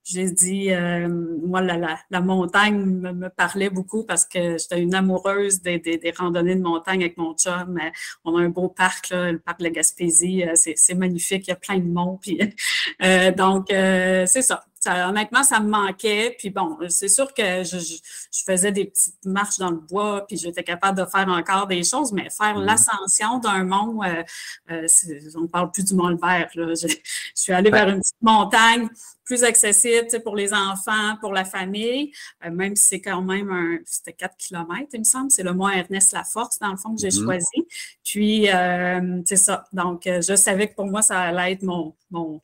[0.03, 1.07] j'ai dit, euh,
[1.45, 6.55] moi, la, la, montagne me, parlait beaucoup parce que j'étais une amoureuse des, des, randonnées
[6.55, 7.79] de montagne avec mon chum.
[8.25, 10.43] On a un beau parc, là, le parc de la Gaspésie.
[10.43, 12.17] Euh, c'est magnifique, il y a plein de monts.
[12.19, 12.39] Puis,
[13.03, 14.63] euh, donc, c'est ça.
[14.83, 15.09] Ça.
[15.09, 16.35] Honnêtement, ça me manquait.
[16.37, 20.37] Puis bon, c'est sûr que je, je, faisais des petites marches dans le bois, puis
[20.37, 22.65] j'étais capable de faire encore des choses, mais faire mmh.
[22.65, 26.49] l'ascension d'un mont, on ne parle plus du Mont Vert.
[26.55, 26.87] Je, je,
[27.35, 28.89] suis allée vers une petite montagne
[29.31, 32.11] plus accessible pour les enfants, pour la famille,
[32.45, 35.53] euh, même si c'est quand même un, c'était 4 km, il me semble, c'est le
[35.53, 37.23] mont Ernest Laforce, dans le fond, que j'ai mm-hmm.
[37.23, 37.67] choisi.
[38.03, 39.63] Puis, euh, c'est ça.
[39.71, 42.41] Donc, euh, je savais que pour moi, ça allait être mon, mon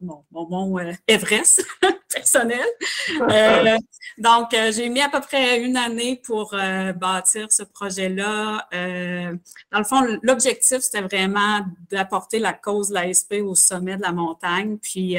[0.00, 1.64] mon, mon, Everest
[2.14, 2.66] personnel.
[4.18, 6.54] donc, j'ai mis à peu près une année pour
[6.96, 8.68] bâtir ce projet-là.
[8.72, 14.12] dans le fond, l'objectif, c'était vraiment d'apporter la cause de l'ASP au sommet de la
[14.12, 15.18] montagne, puis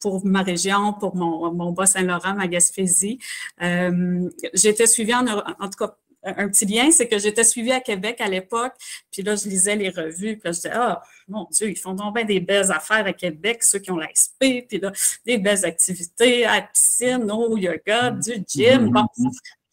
[0.00, 3.18] pour ma région, pour mon, mon Bas-Saint-Laurent, ma Gaspésie.
[3.62, 5.96] Euh, j'étais suivie en, en tout cas,
[6.36, 8.74] un petit lien, c'est que j'étais suivie à Québec à l'époque,
[9.10, 11.94] puis là, je lisais les revues, puis là, je disais, ah, mon Dieu, ils font
[11.94, 14.92] donc bien des belles affaires à Québec, ceux qui ont l'ASP, puis là,
[15.24, 18.90] des belles activités à la piscine, au yoga, du gym.
[18.90, 19.06] Bon,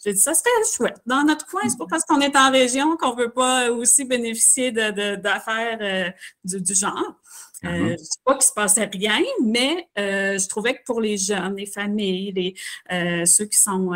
[0.05, 1.01] j'ai dit, ça serait chouette.
[1.07, 4.05] Dans notre coin, c'est pas parce qu'on est en région qu'on ne veut pas aussi
[4.05, 6.11] bénéficier d'affaires de, euh,
[6.43, 7.15] du, du, genre.
[7.63, 7.85] Euh, mm-hmm.
[7.87, 11.01] je ne sais pas qu'il ne se passait rien, mais euh, je trouvais que pour
[11.01, 12.55] les jeunes, les familles, les,
[12.91, 13.91] euh, ceux qui sont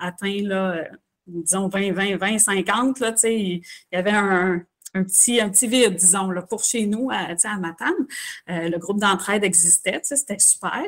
[0.00, 0.84] atteints, là,
[1.26, 4.62] disons 20, 20, 20, 50, là, il y avait un,
[4.94, 8.06] un petit, un petit vide, disons, là, pour chez nous, à, à Matane.
[8.46, 10.82] le groupe d'entraide existait, c'était super.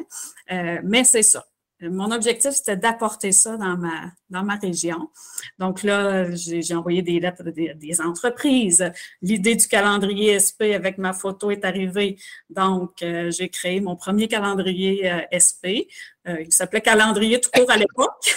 [0.83, 1.45] mais c'est ça.
[1.91, 5.11] Mon objectif, c'était d'apporter ça dans ma, dans ma région.
[5.59, 8.91] Donc là, j'ai envoyé des lettres des, des entreprises.
[9.23, 12.17] L'idée du calendrier SP avec ma photo est arrivée.
[12.49, 15.91] Donc, euh, j'ai créé mon premier calendrier euh, SP.
[16.29, 18.35] Euh, il s'appelait calendrier tout court à l'époque.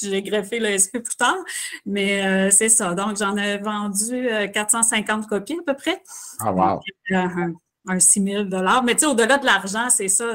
[0.00, 1.36] J'ai greffé le SP plus tard,
[1.84, 2.94] mais c'est ça.
[2.94, 6.02] Donc, j'en ai vendu 450 copies à peu près.
[6.40, 6.80] Ah, wow!
[7.10, 7.52] un,
[7.86, 8.44] un 6 000
[8.84, 10.34] Mais tu sais, au-delà de l'argent, c'est ça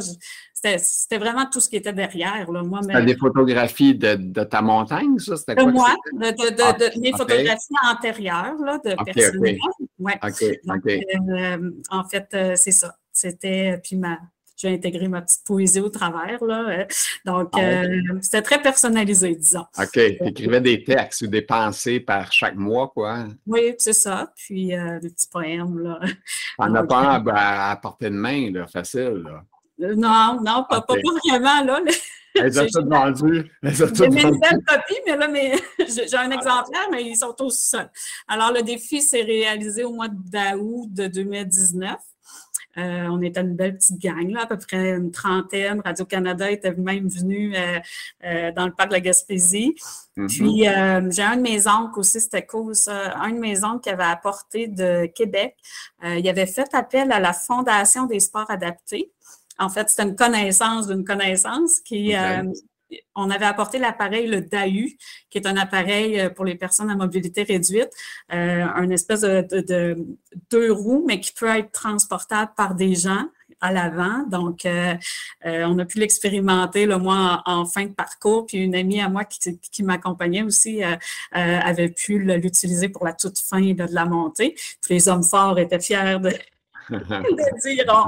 [0.78, 2.50] c'était vraiment tout ce qui était derrière.
[2.52, 2.64] Là.
[2.64, 3.04] Moi, mais...
[3.06, 5.36] des photographies de, de, ta montagne, ça?
[5.36, 5.66] C'était quoi?
[5.66, 9.58] De moi, de, de, ah, mes photographies antérieures là, de okay, personnel.
[10.00, 10.20] Ouais.
[10.64, 12.96] Donc, euh, en fait, euh, c'est ça.
[13.12, 14.20] C'était, puis ma,
[14.64, 16.44] j'ai intégré ma petite poésie au travers.
[16.44, 16.70] Là.
[16.70, 16.86] Euh,
[17.26, 17.84] donc, ah
[18.22, 19.66] c'était très personnalisé, disons.
[19.78, 19.92] OK.
[19.92, 23.26] Tu écrivais des textes ou des pensées par chaque mois, quoi.
[23.46, 24.32] Oui, c'est ça.
[24.36, 25.80] Puis des petits poèmes.
[25.80, 26.00] Là.
[26.60, 29.24] On as pas à, à, portée de main, là, facile.
[29.26, 29.44] Là.
[29.80, 30.96] Non, non, pas, pas,
[31.28, 31.82] vraiment, là.
[32.36, 33.52] Elles ont toutes vendues?
[33.62, 35.56] J'ai mis une belle copie, mais là, mais,
[35.88, 37.90] j'ai un exemplaire, mais ils sont tous seuls.
[38.28, 41.96] Alors, le défi s'est réalisé au mois d'août de 2019.
[42.78, 45.82] Euh, on était une belle petite gang, là, à peu près une trentaine.
[45.84, 47.80] Radio-Canada était même venu euh,
[48.24, 49.76] euh, dans le parc de la Gaspésie.
[50.18, 50.28] Mm-hmm.
[50.28, 53.90] Puis, j'ai un de mes oncles aussi, c'était cool ça, un de mes oncles qui
[53.90, 55.56] avait apporté de Québec.
[56.04, 59.12] il avait fait appel à la Fondation des sports adaptés.
[59.60, 62.16] En fait, c'était une connaissance d'une connaissance qui.
[62.16, 62.44] Euh,
[63.16, 64.90] on avait apporté l'appareil, le DAU,
[65.30, 67.90] qui est un appareil euh, pour les personnes à mobilité réduite,
[68.34, 69.96] euh, un espèce de,
[70.50, 73.26] deux roues, mais qui peut être transportable par des gens
[73.62, 74.26] à l'avant.
[74.28, 74.68] Donc,
[75.46, 78.46] on a pu l'expérimenter, le moi, en, fin de parcours.
[78.46, 80.82] Puis une amie à moi qui, qui m'accompagnait aussi
[81.32, 84.56] avait pu l'utiliser pour la toute fin de la montée.
[84.82, 86.32] Puis les hommes forts étaient fiers de,
[86.90, 88.08] de dire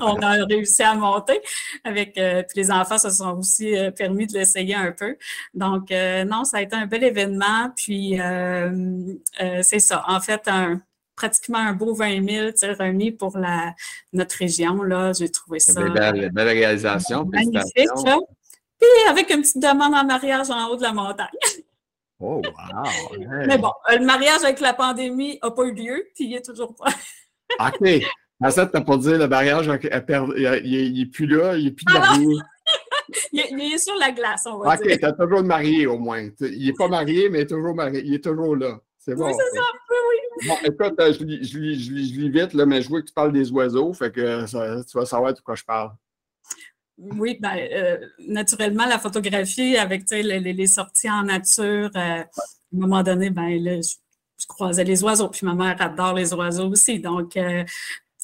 [0.00, 1.40] on, a réussi à monter.
[1.84, 5.16] Avec euh, les enfants se sont aussi euh, permis de l'essayer un peu.
[5.54, 7.70] Donc, euh, non, ça a été un bel événement.
[7.76, 8.18] Puis,
[9.62, 10.04] c'est ça.
[10.06, 10.80] En fait, un,
[11.16, 13.74] pratiquement un beau 20 000 remis pour la,
[14.12, 14.82] notre région.
[14.82, 15.82] Là, j'ai trouvé ça.
[15.82, 17.24] Belle, belle réalisation.
[17.26, 17.88] Magnifique.
[18.78, 21.28] Puis, avec une petite demande en mariage en haut de la montagne.
[22.20, 23.18] Oh, wow!
[23.46, 26.74] Mais bon, le mariage avec la pandémie n'a pas eu lieu, puis il est toujours
[26.74, 26.90] pas.
[27.58, 28.02] OK.
[28.42, 29.70] En fait, t'as pas dit le mariage,
[30.64, 32.26] il n'est plus là, il n'est plus ah marié.
[33.32, 34.86] il, est sur la glace, on va dire.
[34.92, 36.28] OK, t'as toujours marié au moins.
[36.40, 38.02] Il n'est pas marié, mais il est toujours marié.
[38.04, 38.78] Il est toujours là.
[38.98, 39.26] C'est bon.
[39.26, 40.48] Oui, c'est ça, oui.
[40.48, 43.06] Bon, écoute, euh, je lis, je, lis, je, lis, vite, là, mais je vois que
[43.06, 44.44] tu parles des oiseaux, fait que
[44.90, 45.90] tu vas savoir de quoi je parle.
[46.98, 52.26] Oui, ben, euh, naturellement, la photographie avec les, les, sorties en nature, euh, à un
[52.72, 53.94] moment donné, ben, là, je
[54.46, 55.28] croisais les oiseaux.
[55.28, 57.00] Puis ma mère adore les oiseaux aussi.
[57.00, 57.64] Donc, euh,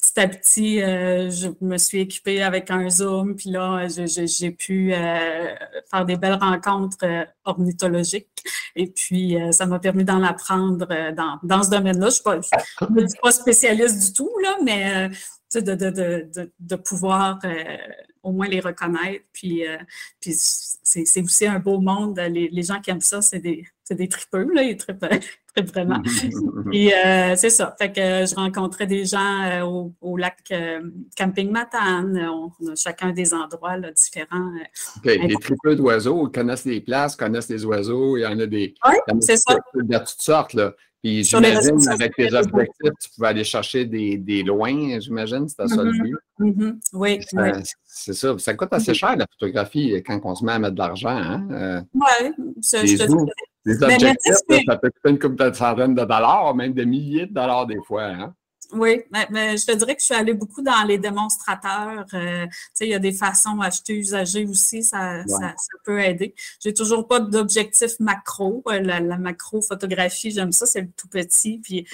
[0.01, 6.05] petit à petit, je me suis équipée avec un Zoom, puis là, j'ai pu faire
[6.05, 8.27] des belles rencontres ornithologiques.
[8.75, 12.09] Et puis, ça m'a permis d'en apprendre dans, dans ce domaine-là.
[12.09, 15.09] Je ne suis pas spécialiste du tout, là, mais
[15.55, 17.39] de, de, de, de, pouvoir
[18.23, 19.25] au moins les reconnaître.
[19.33, 19.63] Puis,
[20.19, 22.19] puis c'est aussi un beau monde.
[22.19, 25.05] Les, les gens qui aiment ça, c'est des, des tripeux, là, ils trippent,
[25.73, 26.01] vraiment.
[26.73, 27.75] Et euh, c'est ça.
[27.79, 30.81] Fait que je rencontrais des gens euh, au, au, lac euh,
[31.17, 32.17] Camping Matane.
[32.29, 34.51] On, a chacun des endroits là, différents.
[35.03, 38.17] les tripeux d'oiseaux connaissent les places, connaissent les oiseaux.
[38.17, 38.75] Il y en a des.
[38.87, 39.55] Oui, c'est ça.
[39.73, 40.73] De toutes sortes, là.
[41.03, 45.83] Puis j'imagine, avec tes objectifs, tu pouvais aller chercher des, des loins, j'imagine, c'était ça
[45.83, 46.01] le mm-hmm.
[46.01, 46.17] but.
[46.39, 46.79] Mm-hmm.
[46.93, 47.49] Oui, oui.
[47.85, 48.35] C'est ça.
[48.39, 51.09] Ça coûte assez cher, la photographie, quand on se met à mettre de l'argent.
[51.09, 51.83] Hein?
[51.93, 52.31] oui,
[52.63, 53.31] je te dis
[53.67, 57.33] les objectifs, ça peut coûter une couple de centaines de dollars, même des milliers de
[57.33, 58.05] dollars des fois.
[58.05, 58.33] Hein?
[58.73, 62.05] Oui, mais, je te dirais que je suis allée beaucoup dans les démonstrateurs.
[62.13, 65.53] Euh, tu sais, il y a des façons d'acheter usagé aussi, ça, ça,
[65.85, 66.35] peut aider.
[66.61, 68.63] J'ai toujours pas d'objectif macro.
[68.67, 71.59] Euh, la, macro-photographie, j'aime ça, c'est le tout petit.
[71.59, 71.85] Puis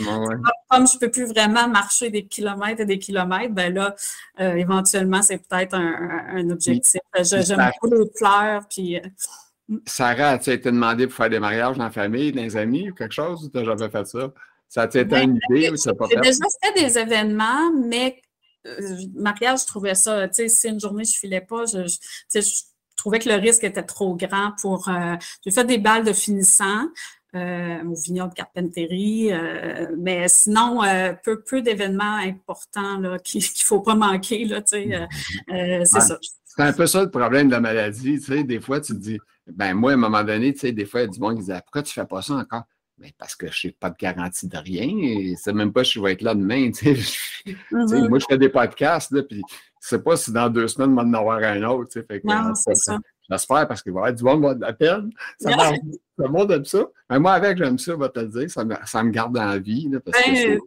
[0.69, 3.95] comme je peux plus vraiment marcher des kilomètres et des kilomètres, ben là,
[4.39, 7.01] euh, éventuellement, c'est peut-être un, objectif.
[7.21, 8.99] J'aime beaucoup les fleurs, puis
[9.85, 12.93] Sarah, as-tu été demandé pour faire des mariages dans la famille, dans les amis ou
[12.93, 14.33] quelque chose ou tu n'as jamais fait ça?
[14.67, 16.15] Ça a-tu été une idée ou ça pas fait?
[16.15, 18.21] J'ai déjà fait des événements, mais
[18.65, 22.41] euh, mariage, je trouvais ça, tu sais, si une journée je ne filais pas, je,
[22.95, 24.87] trouvais que le risque était trop grand pour.
[24.89, 26.87] Euh, j'ai fait des balles de finissant.
[27.35, 29.31] Euh, au vignoble Carpenterie,
[29.97, 30.81] mais sinon,
[31.23, 34.45] peu, peu d'événements importants qu'il ne faut pas manquer.
[34.45, 36.19] Là, c'est ça.
[36.55, 38.19] C'est un peu ça le problème de la maladie.
[38.19, 40.71] Tu sais, des fois, tu te dis, ben moi, à un moment donné, tu sais,
[40.71, 42.35] des fois, il y a du monde qui disait Pourquoi tu ne fais pas ça
[42.35, 42.63] encore?
[42.99, 44.87] Ben, parce que je n'ai pas de garantie de rien.
[45.01, 46.71] Et c'est même pas si je vais être là demain.
[46.71, 47.23] Tu sais.
[47.73, 48.07] Mm-hmm.
[48.07, 49.41] Moi, je fais des podcasts, là, puis
[49.81, 51.89] je sais pas si dans deux semaines, je vais en avoir un autre.
[51.91, 52.05] Tu sais.
[52.05, 52.97] fait que, non, c'est ça.
[53.29, 55.09] J'espère parce qu'il va y avoir du monde de la peine.
[55.39, 55.73] Ça
[56.17, 56.85] le monde aime ça.
[57.09, 58.49] Mais moi, avec, j'aime ça, je vais te le dire.
[58.49, 59.89] Ça me, ça me garde dans la vie.
[59.89, 60.59] Là, parce ben,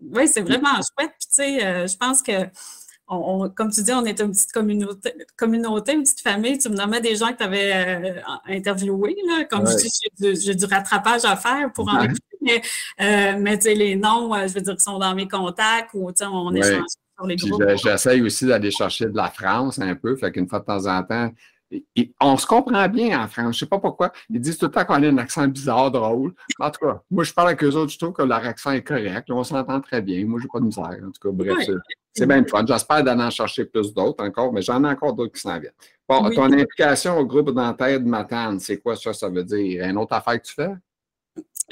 [0.00, 1.12] oui, c'est vraiment chouette.
[1.18, 2.32] Puis, tu sais, euh, je pense que
[3.08, 6.58] comme tu dis, on est une petite communauté, communauté, une petite famille.
[6.58, 9.16] Tu me nommais des gens que tu avais euh, interviewés.
[9.26, 9.44] Là.
[9.44, 12.22] Comme je dis, j'ai du, rattrapage à faire pour en écouter.
[12.40, 12.62] Mais,
[13.00, 16.84] euh, mais les noms, euh, je veux dire, sont dans mes contacts ou on échange
[17.16, 17.62] sur les groupes.
[17.82, 20.14] J'essaye aussi d'aller chercher de la France un peu.
[20.16, 21.30] Fait qu'une fois de temps en temps,
[22.20, 23.44] on se comprend bien en France.
[23.44, 24.12] Je ne sais pas pourquoi.
[24.30, 26.34] Ils disent tout le temps qu'on a un accent bizarre, drôle.
[26.58, 28.82] En tout cas, moi, je parle avec eux autres, je trouve que leur accent est
[28.82, 29.28] correct.
[29.30, 30.24] On s'entend très bien.
[30.26, 30.84] Moi, je n'ai pas de misère.
[30.84, 31.68] En tout cas, bref,
[32.14, 32.64] c'est bien fun.
[32.66, 35.72] J'espère d'en en chercher plus d'autres encore, mais j'en ai encore d'autres qui s'en viennent.
[36.08, 39.84] Bon, ton implication au groupe d'entraide Matane, c'est quoi ça, ça veut dire?
[39.84, 40.72] Une autre affaire que tu fais?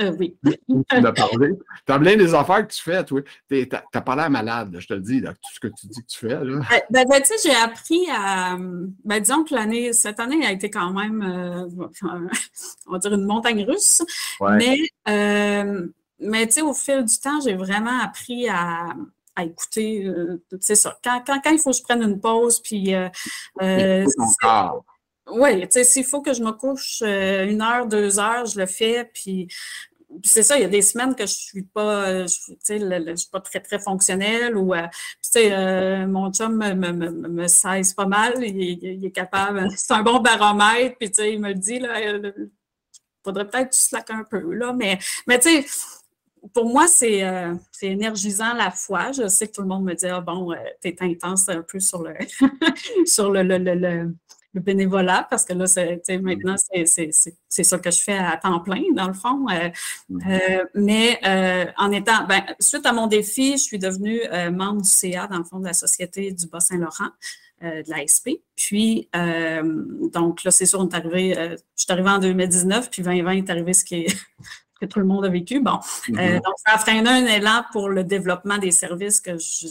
[0.01, 0.37] Euh, oui.
[0.45, 0.53] tu
[1.01, 1.53] m'as parlé.
[1.87, 3.21] Tu as plein des affaires que tu fais, toi.
[3.49, 6.07] Tu n'as pas l'air malade, je te le dis, tout ce que tu dis que
[6.07, 6.45] tu fais.
[6.45, 6.61] Là.
[6.71, 8.57] Ben, ben, ben tu sais, j'ai appris à.
[9.05, 11.87] Ben, disons que l'année, cette année a été quand même, euh,
[12.87, 14.03] on va dire, une montagne russe.
[14.41, 14.79] Mais,
[15.09, 15.87] euh,
[16.21, 18.89] mais tu sais, au fil du temps, j'ai vraiment appris à,
[19.35, 20.11] à écouter.
[20.61, 20.99] c'est ça.
[21.03, 22.95] Quand, quand, quand, il faut que je prenne une pause, puis.
[25.29, 28.61] Oui, tu sais, s'il faut que je me couche euh, une heure, deux heures, je
[28.61, 29.11] le fais.
[29.13, 29.49] Puis,
[30.25, 33.31] c'est ça, il y a des semaines que je suis pas, je, sais, je suis
[33.31, 34.87] pas très, très fonctionnelle ou, euh,
[35.37, 38.35] euh, mon chum me, me, me, cesse pas mal.
[38.45, 40.97] Il, est capable, c'est un bon baromètre.
[40.99, 42.51] Puis, tu sais, il me le dit, il
[43.25, 44.73] faudrait peut-être que tu slack un peu, là.
[44.73, 45.67] Mais, mais tu sais,
[46.55, 47.25] pour moi, c'est
[47.83, 49.11] énergisant la foi.
[49.11, 51.81] Je sais que tout le monde me dit, ah bon, tu es intense un peu
[51.81, 52.15] sur le,
[53.07, 54.15] sur le, le,
[54.57, 58.83] le bénévolat, parce que là, c'est, maintenant, c'est ça que je fais à temps plein,
[58.95, 59.47] dans le fond.
[59.51, 59.69] Euh,
[60.11, 60.31] mm-hmm.
[60.31, 64.89] euh, mais euh, en étant, ben, suite à mon défi, je suis devenue membre du
[64.89, 67.11] CA, dans le fond, de la Société du Bas-Saint-Laurent.
[67.63, 68.31] de l'ASP.
[68.55, 69.09] Puis,
[70.13, 73.51] donc là, c'est sûr, on est arrivé, je suis arrivée en 2019, puis 2020 est
[73.51, 74.17] arrivé ce qui est
[74.81, 75.61] que tout le monde a vécu.
[75.61, 76.35] Bon, mm-hmm.
[76.43, 79.67] donc ça a freiné un élan pour le développement des services que je,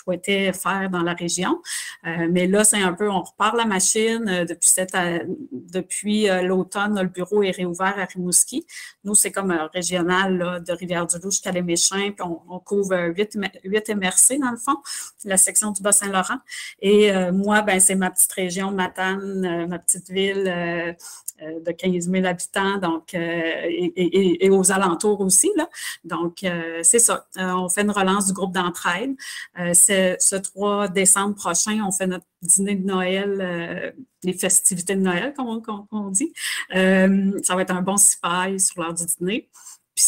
[0.00, 1.60] souhaitais faire dans la région.
[2.06, 4.26] Euh, mais là, c'est un peu, on repart la machine.
[4.28, 5.18] Euh, depuis cette, euh,
[5.52, 8.66] depuis l'automne, le bureau est réouvert à Rimouski.
[9.04, 14.38] Nous, c'est comme un régional de Rivière-du-Loup jusqu'à les Méchins, puis on, couvre huit, MRC
[14.38, 14.76] dans le fond,
[15.24, 16.38] la section du Bas-Saint-Laurent.
[16.80, 22.78] Et moi, ben, c'est ma petite région, Matane, ma petite ville de 15 000 habitants,
[22.78, 25.50] donc, et, et, aux alentours aussi.
[25.56, 25.68] Là.
[26.04, 26.44] Donc,
[26.82, 27.26] c'est ça.
[27.36, 29.14] on fait une relance du groupe d'entraide
[29.56, 33.90] ce, 3 décembre prochain, on fait notre dîner de Noël, euh,
[34.22, 36.32] les festivités de Noël, comme on, dit.
[36.74, 39.48] Euh, ça va être un bon cipaille sur l'heure du dîner.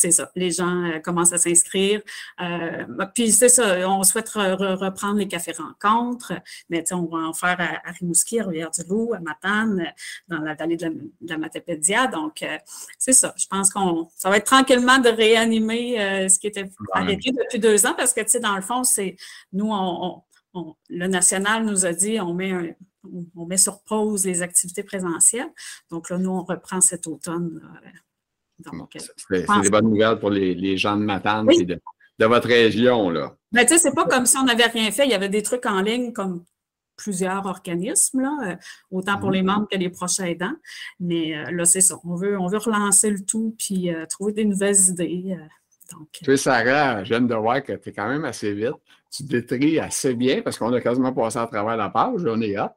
[0.03, 2.03] C'est ça, les gens commencent à s'inscrire.
[3.15, 6.33] puis c'est ça, on souhaite reprendre les cafés rencontres,
[6.69, 9.93] mais on va en faire à, Rimouski, à Rivière-du-Loup, à Matane,
[10.27, 12.09] dans la vallée de la, Matapédia.
[12.09, 12.45] Donc,
[12.99, 13.33] c'est ça.
[13.37, 17.87] Je pense qu'on ça va être tranquillement de réanimer ce qui était arrêté depuis deux
[17.87, 19.15] ans parce que, tu sais, dans le fond, c'est
[19.53, 20.21] nous, on,
[20.91, 22.77] le national nous a dit on met,
[23.37, 25.53] on met sur pause les activités présentielles.
[25.91, 27.63] Donc là, nous, on reprend cet automne.
[29.29, 31.81] C'est des bonnes nouvelles pour les, gens de Matane et de,
[32.27, 33.11] votre région.
[33.11, 33.35] Là.
[33.53, 35.05] Mais tu sais, c'est pas comme si on n'avait rien fait.
[35.05, 36.45] Il y avait des trucs en ligne comme
[36.97, 38.57] plusieurs organismes, là, euh,
[38.91, 39.47] autant pour les mhm.
[39.47, 40.55] membres que les prochains aidants.
[41.01, 41.97] Mais euh, là, c'est ça.
[42.05, 45.37] On veut, on veut relancer le tout puis euh, trouver des nouvelles idées.
[45.91, 48.75] donc, tu sais, Sarah, j'aime de voir que tu es quand même assez vite.
[49.11, 52.23] Tu détries assez bien parce qu'on a quasiment passé à travers la page.
[52.27, 52.77] On est hâte.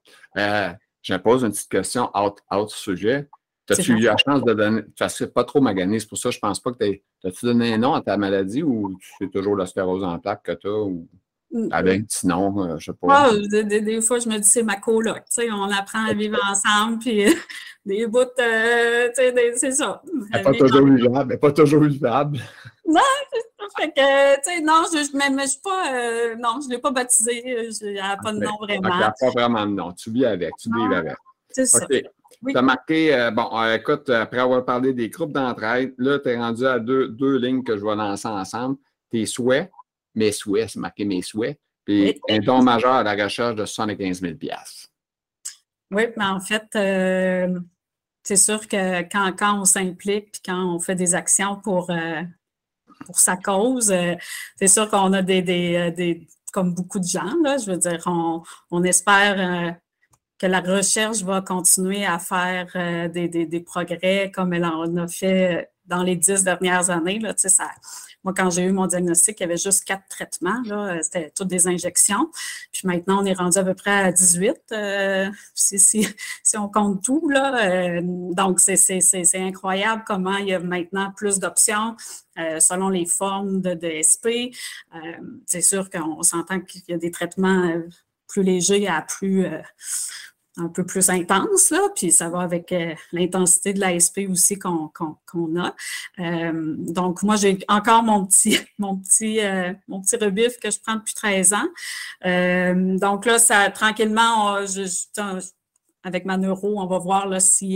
[1.02, 3.30] je pose une petite question out, out sujet.
[3.70, 4.84] As-tu eu la chance de donner.
[4.96, 7.02] Tu n'as pas trop magané, c'est pour ça que je ne pense pas que tu
[7.24, 10.52] As-tu donné un nom à ta maladie ou c'est toujours la sclérose en plaques que
[10.52, 10.84] tu as?
[10.84, 11.08] Ou...
[11.52, 11.70] Mm.
[11.72, 13.30] Avec un petit nom, euh, je sais pas.
[13.30, 15.24] Ah, des, fois, je me dis c'est ma coloc.
[15.52, 17.26] On apprend à vivre ensemble, puis
[17.86, 20.02] des bouts, euh, c'est ça.
[20.34, 21.34] Elle n'est pas toujours vivable.
[21.34, 22.40] Elle pas toujours vivable.
[22.88, 23.00] Non,
[23.80, 25.94] fait que, non, je ne suis pas.
[25.94, 27.42] Euh, non, je l'ai pas baptisé.
[27.82, 28.90] Elle n'a pas de nom vraiment.
[28.94, 29.92] Elle n'a pas vraiment de nom.
[29.94, 30.56] Tu vis avec.
[30.58, 31.16] Tu vis avec.
[31.50, 31.88] C'est ça.
[32.48, 36.66] Tu as marqué, bon, écoute, après avoir parlé des groupes d'entraide, là, tu es rendu
[36.66, 38.78] à deux, deux lignes que je vais lancer ensemble.
[39.10, 39.72] Tes souhaits,
[40.16, 44.22] mes souhaits, c'est marqué mes souhaits, puis un don majeur à la recherche de 75
[44.22, 44.34] 000
[45.92, 47.60] Oui, mais en fait, euh,
[48.24, 52.24] c'est sûr que quand, quand on s'implique puis quand on fait des actions pour, euh,
[53.06, 54.16] pour sa cause, euh,
[54.58, 58.42] c'est sûr qu'on a des, des, comme beaucoup de gens, là, je veux dire, on,
[58.72, 59.78] on espère
[60.48, 66.04] la recherche va continuer à faire des, des, progrès comme elle en a fait dans
[66.04, 67.20] les dix dernières années.
[67.20, 67.70] Là, ça,
[68.26, 70.64] moi, quand j'ai eu mon diagnostic, il y avait juste quatre traitements.
[70.72, 72.32] Euh, c'était toutes des injections.
[72.72, 76.08] Puis maintenant, on est rendu à peu près à 18, euh, si, si,
[76.44, 77.30] si, on compte tout.
[77.30, 77.70] Là.
[77.70, 81.96] Euh, donc, c'est incroyable comment il y a maintenant plus d'options
[82.60, 84.52] selon les formes de, de SP.
[85.46, 87.72] c'est sûr qu'on s'entend qu'il y a des traitements
[88.28, 89.46] plus légers à plus
[90.58, 94.92] un peu plus intense, là, puis ça va avec euh, l'intensité de l'ASP aussi qu'on
[95.60, 95.76] a.
[96.20, 100.80] Euh, donc, moi, j'ai encore mon petit, mon petit, euh, mon petit rebif que je
[100.80, 102.98] prends depuis 13 ans.
[103.00, 104.58] donc là, ça tranquillement,
[106.04, 107.72] avec ma neuro, on va voir s'il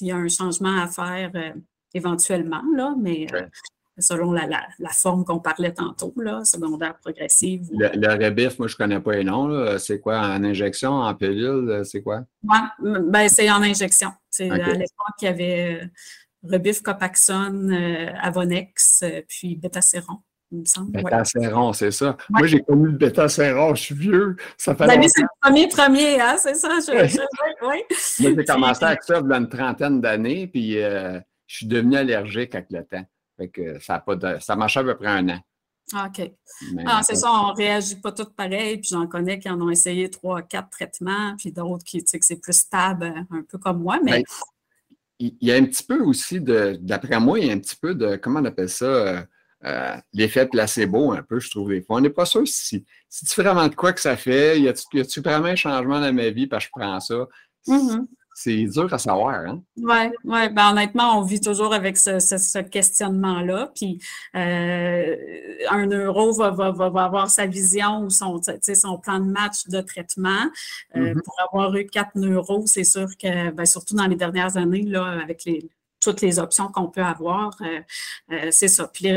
[0.00, 1.32] y a un changement à faire
[1.94, 3.26] éventuellement, là, mais
[3.98, 4.46] selon la,
[4.90, 7.68] forme qu'on parlait tantôt, là, secondaire progressive.
[7.72, 9.78] Le, le moi, je ne connais pas les noms.
[9.78, 12.24] C'est quoi, en injection, en pilule, c'est quoi?
[12.42, 12.58] Oui,
[13.08, 14.10] ben, c'est en injection.
[14.36, 15.86] C'est à l'époque, il y avait euh,
[16.52, 20.18] rebif, Copaxone, euh, Avonex, euh, puis Bétacéron.
[20.52, 20.92] Il me semble.
[20.92, 22.16] Bétacéron, c'est ça.
[22.28, 24.36] Moi, j'ai connu le bétacéron, je suis vieux.
[24.58, 26.68] Ça fait ben, c'est le premier premier, hein, c'est ça.
[26.68, 27.82] Je, oui.
[28.20, 31.96] Moi, j'ai commencé avec ça il y a une trentaine d'années, puis je suis devenu
[31.96, 33.04] allergique avec le temps.
[33.36, 35.40] Fait que ça, a pas de, ça marche à peu près un an.
[35.92, 36.32] Ah, OK.
[36.84, 38.78] ah, c'est ça, on ne réagit pas tous pareil.
[38.78, 42.18] Puis j'en connais qui en ont essayé trois, quatre traitements, puis d'autres qui, tu sais,
[42.18, 44.00] que c'est plus stable, un peu comme moi.
[44.02, 44.18] Mais.
[44.18, 44.24] Ben,
[45.18, 47.76] il y a un petit peu aussi de, d'après moi, il y a un petit
[47.76, 49.22] peu de, comment on appelle ça, euh,
[49.64, 51.96] euh, l'effet placebo, un peu, je trouve, des fois.
[51.96, 54.60] On n'est pas sûr si, si tu vraiment de quoi que ça fait.
[54.60, 57.26] Y a-tu vraiment un changement dans ma vie parce que je prends ça?
[57.66, 58.06] Mm-hmm
[58.38, 59.34] c'est dur à savoir.
[59.34, 59.62] Hein?
[59.78, 60.50] Oui, ouais.
[60.50, 63.72] Ben, honnêtement, on vit toujours avec ce, questionnement-là.
[63.74, 63.98] Puis
[64.34, 65.16] euh,
[65.70, 70.50] un euro va, avoir sa vision ou son, son plan de match de traitement.
[70.96, 71.22] Euh, mm-hmm.
[71.22, 75.18] Pour avoir eu quatre neuros, c'est sûr que, ben, surtout dans les dernières années, là,
[75.22, 78.86] avec les, toutes les options qu'on peut avoir, euh, c'est ça.
[78.86, 79.08] Puis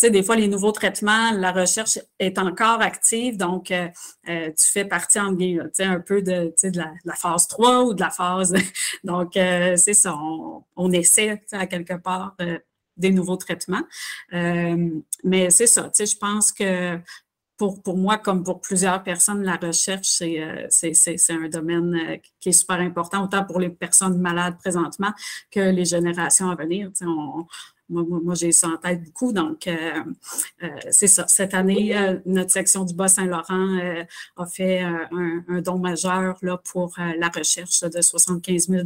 [0.00, 3.88] sais, des fois, les nouveaux traitements, la recherche est encore active, donc euh,
[4.28, 8.10] euh, tu fais partie, tu sais, un peu de, la, phase 3 ou de la
[8.10, 8.54] phase...
[9.04, 10.16] donc, euh, c'est ça,
[10.76, 12.36] on, essaie à quelque part
[12.96, 13.82] des nouveaux traitements.
[14.32, 16.98] mais c'est ça, tu sais, je pense que
[17.56, 22.80] pour, pour, moi, comme pour plusieurs personnes, la recherche, c'est un domaine qui est super
[22.80, 25.12] important, autant pour les personnes malades présentement
[25.50, 26.90] que les générations à venir.
[27.02, 27.44] On,
[27.90, 29.32] moi, j'ai ça en tête beaucoup.
[29.32, 30.02] Donc, euh,
[30.62, 31.26] euh, c'est ça.
[31.26, 33.78] Cette année, euh, notre section du Bas-Saint-Laurent
[34.36, 38.84] a fait un, don majeur là, pour la recherche de 75 000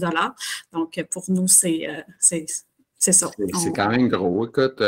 [0.72, 1.86] Donc, pour nous, c'est
[2.18, 2.50] ça.
[2.98, 4.46] C'est quand même gros.
[4.46, 4.82] Écoute,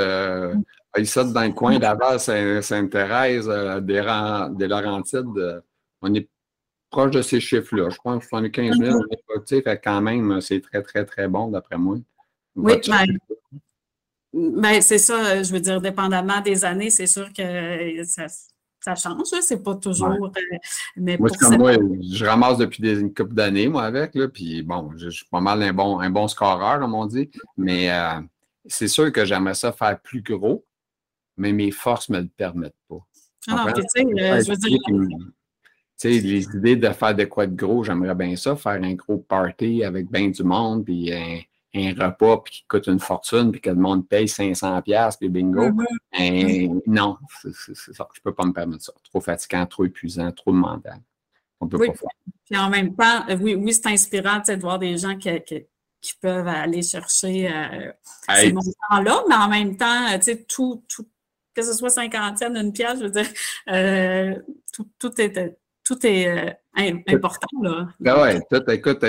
[0.97, 2.19] ici, dans le coin d'Aval,
[2.63, 3.47] Sainte-Thérèse,
[3.83, 4.03] des,
[4.57, 5.63] des Laurentides,
[6.03, 6.29] on est
[6.91, 7.91] proche de ces chiffres-là.
[7.91, 11.99] Je pense 75 000, on est quand même, c'est très, très, très bon d'après moi.
[12.55, 12.73] Oui,
[14.37, 18.27] Ben, c'est ça, je veux dire, dépendamment des années, c'est sûr que ça,
[18.81, 20.27] ça change, c'est pas toujours.
[20.27, 20.57] Euh,
[20.97, 24.63] mais moi, comme moi, je ramasse depuis des, une couple d'années, moi, avec, là, puis
[24.63, 28.21] bon, je, suis pas mal un bon, un bon scoreur, comme on dit, mais euh,
[28.67, 30.67] c'est sûr que j'aimerais ça faire plus gros,
[31.39, 33.07] mais mes forces ne me le permettent pas.
[33.49, 34.79] Ah non, tu sais, euh, je veux dire.
[35.99, 38.93] Tu sais, les idées de faire de quoi de gros, j'aimerais bien ça, faire un
[38.93, 41.41] gros party avec bien du monde, puis un,
[41.77, 45.71] un repas qui coûte une fortune, puis que le monde paye 500$, puis bingo.
[45.71, 46.83] Mm-hmm.
[46.87, 48.09] non, c'est ça.
[48.15, 48.93] Je ne peux pas me permettre ça.
[49.05, 51.01] Trop fatigant, trop épuisant, trop demandant.
[51.61, 52.11] On peut pas faire.
[52.45, 56.15] Puis en même temps, euh, oui, oui c'est inspirant de voir des gens qui, qui,
[56.21, 57.93] peuvent aller chercher euh,
[58.35, 61.07] ces montants-là, mais en même temps, tu sais, tout, tout,
[61.55, 63.27] que ce soit cinquantaine, une pièce, je veux dire,
[63.69, 64.37] euh,
[64.73, 65.57] tout, tout est
[65.87, 67.63] tout est euh, important.
[67.63, 67.89] Là.
[68.01, 69.05] Ben tout, écoute,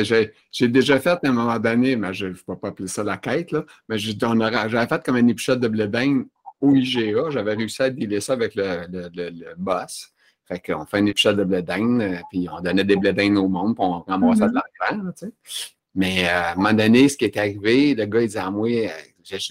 [0.52, 3.18] j'ai déjà fait à un moment donné, mais je ne vais pas appeler ça la
[3.18, 5.88] quête, là, mais j'avais fait comme un épisode de blé
[6.62, 7.30] au IGA.
[7.30, 10.12] J'avais réussi à dealer ça avec le, le, boss.
[10.46, 13.76] Fait qu'on fait un épisode de blé euh, puis on donnait des blé au monde,
[13.76, 14.50] puis on ramassait mm-hmm.
[14.50, 15.34] de l'argent, tu sais.
[15.94, 18.52] Mais euh, à un moment donné, ce qui est arrivé, le gars, il disait à
[18.52, 18.70] moi,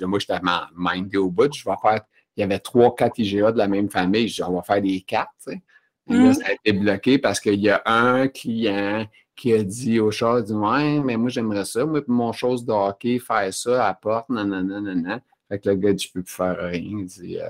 [0.03, 0.41] moi, j'étais
[0.75, 2.01] mindé au bout, je vais faire,
[2.37, 4.81] il y avait trois, quatre IGA de la même famille, je dis, on va faire
[4.81, 5.63] des quatre, tu sais.
[6.09, 6.35] Et là, mm.
[6.35, 10.43] ça a été bloqué parce qu'il y a un client qui a dit au chat,
[10.43, 13.89] dit Ouais, mais moi j'aimerais ça, moi pour mon chose de hockey, faire ça à
[13.89, 15.21] la porte, nanana, nanana.
[15.49, 16.81] Fait que le gars Je peux plus faire rien.
[16.81, 17.49] Il dit euh,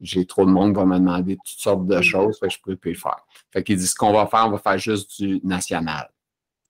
[0.00, 2.02] J'ai trop de monde qui va me demander toutes sortes de mm.
[2.02, 3.24] choses, fait que je peux plus le faire.
[3.52, 6.10] Fait qu'il dit Ce qu'on va faire, on va faire juste du national.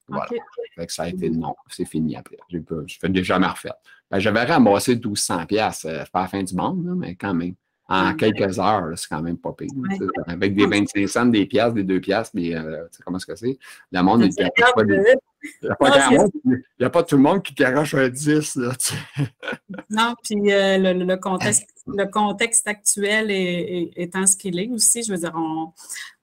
[0.09, 0.29] Voilà.
[0.75, 2.37] Fait que ça a été non, c'est fini après.
[2.49, 3.71] Je ne fais déjà jamais refait.
[4.11, 7.55] Ben, J'avais ramassé 1200$, euh, pas la fin du monde, mais quand même
[7.91, 9.69] en quelques heures, c'est quand même pas pire.
[10.27, 13.59] Avec des 25 cents, des piastres, des 2 piastres, mais euh, comment est-ce que c'est?
[13.91, 14.51] Le monde, il n'y a,
[16.87, 18.55] a, pas tout le monde qui garoche un 10.
[18.57, 18.71] Là,
[19.91, 25.13] non, puis euh, le, contexte, le contexte actuel est, étant ce qu'il est aussi, je
[25.13, 25.73] veux dire, on,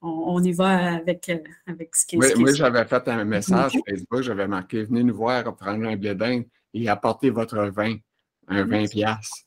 [0.01, 2.19] on, y va avec, euh, avec ce qui est.
[2.19, 5.97] Oui, moi, j'avais fait un message sur Facebook, j'avais marqué Venez nous voir prendre un
[5.97, 7.97] blé et apportez votre vin,
[8.47, 9.46] un 20 piastres.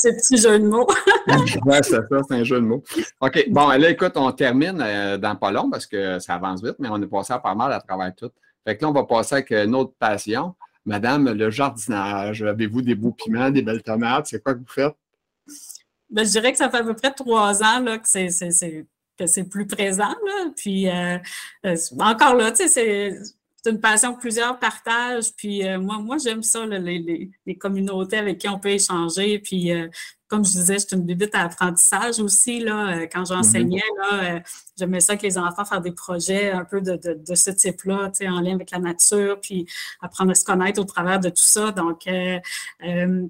[0.00, 0.86] C'est petit jeu de mots.
[1.26, 2.82] oui, c'est ça, c'est un jeu de mots.
[3.20, 3.46] OK.
[3.50, 6.88] Bon, là, écoute, on termine euh, dans pas long parce que ça avance vite, mais
[6.90, 8.30] on est passé à pas mal à travers tout.
[8.66, 10.54] Fait que là, on va passer avec une autre passion.
[10.84, 12.42] Madame, le jardinage.
[12.42, 14.28] Avez-vous des beaux piments, des belles tomates?
[14.28, 14.94] C'est quoi que vous faites?
[16.10, 19.66] Ben, je dirais que ça fait à peu près trois ans là, que c'est plus
[19.66, 20.08] présent.
[20.08, 20.50] Là.
[20.56, 21.18] Puis euh,
[21.66, 23.18] euh, encore là, tu sais,
[23.62, 25.32] c'est une passion que plusieurs partagent.
[25.36, 29.38] Puis euh, moi, moi j'aime ça, les, communautés avec qui on peut échanger.
[29.38, 29.88] Puis euh,
[30.28, 32.60] comme je disais, c'est une bibite à apprentissage aussi.
[32.60, 34.42] Là, euh, quand j'enseignais, mm-hmm.
[34.78, 38.54] j'aimais ça que les enfants fassent des projets un peu de, ce type-là, en lien
[38.54, 39.66] avec la nature, puis
[40.00, 41.72] apprendre à se connaître au travers de tout ça.
[41.72, 42.06] Donc,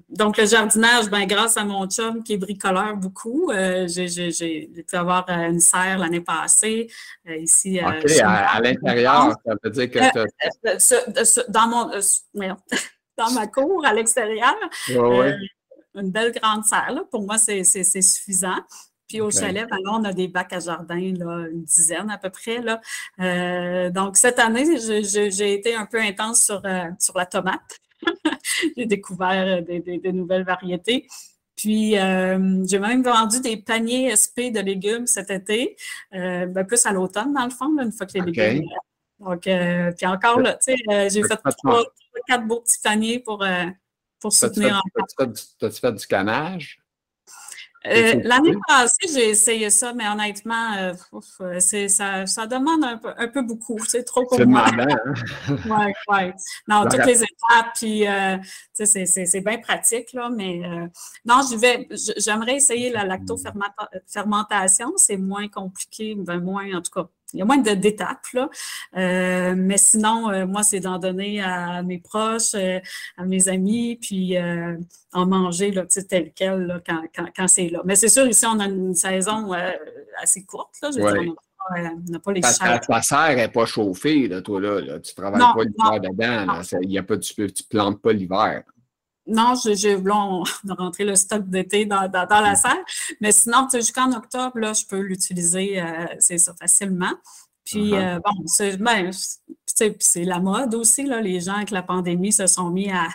[0.09, 3.51] donc le jardinage, ben, grâce à mon chum qui est bricoleur beaucoup,
[3.87, 6.89] j'ai pu avoir une serre l'année passée
[7.25, 7.79] ici.
[7.81, 11.91] OK, à, l'intérieur, ça veut dire que dans, mon,
[13.17, 14.55] dans ma cour, à l'extérieur,
[15.95, 17.03] une belle grande serre.
[17.11, 18.59] Pour moi, c'est suffisant.
[19.09, 22.29] Puis au chalet, ben on a des bacs à jardin, là, une dizaine à peu
[22.29, 22.61] près.
[22.61, 22.79] Là.
[23.19, 27.79] Euh, donc, cette année, j'ai été un peu intense sur, euh, sur la tomate.
[28.77, 31.07] j'ai découvert des, des, nouvelles variétés.
[31.55, 35.75] Puis, euh, j'ai même vendu des paniers SP de légumes cet été,
[36.11, 38.63] ben, plus à l'automne, dans le fond, une fois que les légumes.
[39.19, 41.83] Donc, puis encore là, tu sais, j'ai fait trois,
[42.27, 43.43] quatre beaux petits paniers pour,
[44.19, 44.81] pour soutenir.
[45.17, 46.79] T'as-tu fait, du canage?
[47.87, 50.93] Euh, l'année passée, j'ai essayé ça, mais honnêtement, euh,
[51.41, 53.79] euh, ça, ça, demande un peu, un peu beaucoup.
[53.87, 54.69] C'est trop pour moi.
[54.69, 54.97] Demandant.
[55.49, 56.31] oui, oui.
[56.67, 58.03] Non, toutes les étapes, puis
[58.73, 60.61] c'est bien pratique, là, mais
[61.25, 61.39] non,
[62.17, 64.91] j'aimerais essayer la lactofermentation.
[64.97, 68.49] C'est moins compliqué, ben moins, en tout cas, il y a moins d'étapes, là.
[68.97, 72.79] Euh, mais sinon, euh, moi, c'est d'en donner à mes proches, euh,
[73.17, 74.35] à mes amis, puis
[75.13, 77.81] en manger là, tel quel là, quand, quand, quand c'est là.
[77.85, 79.51] Mais c'est sûr, ici, on a une saison
[80.21, 80.75] assez courte.
[80.81, 81.33] Là, je veux dire,
[81.71, 84.81] on n'a pas les Ta, ta serre n'est pas chauffée, là, toi, là.
[84.81, 84.99] là.
[84.99, 86.53] Tu ne travailles pas l'hiver dedans.
[86.53, 86.61] Là.
[86.81, 88.63] Il y a pas, tu ne plantes pas l'hiver
[89.29, 92.83] non, j'ai on a rentré le stock d'été dans, dans, la salle.
[93.21, 97.13] Mais sinon, jusqu'en octobre, là, je peux l'utiliser, euh, c'est ça, facilement.
[97.65, 98.17] Puis, uh-huh.
[98.17, 99.11] euh, bon, c'est ben,
[100.15, 101.03] la mode aussi.
[101.05, 103.07] Là, les gens, avec la pandémie, se sont mis à,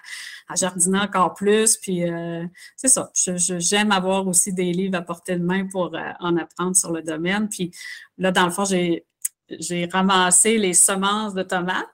[0.54, 1.76] jardiner encore plus.
[1.76, 2.46] Puis, euh,
[2.76, 3.10] c'est ça.
[3.14, 7.48] J'aime avoir aussi des livres à portée de main pour en apprendre sur le domaine.
[7.48, 7.72] Puis,
[8.18, 9.04] là, dans le fond, j'ai
[9.50, 11.86] j'ai ramassé les semences de tomates.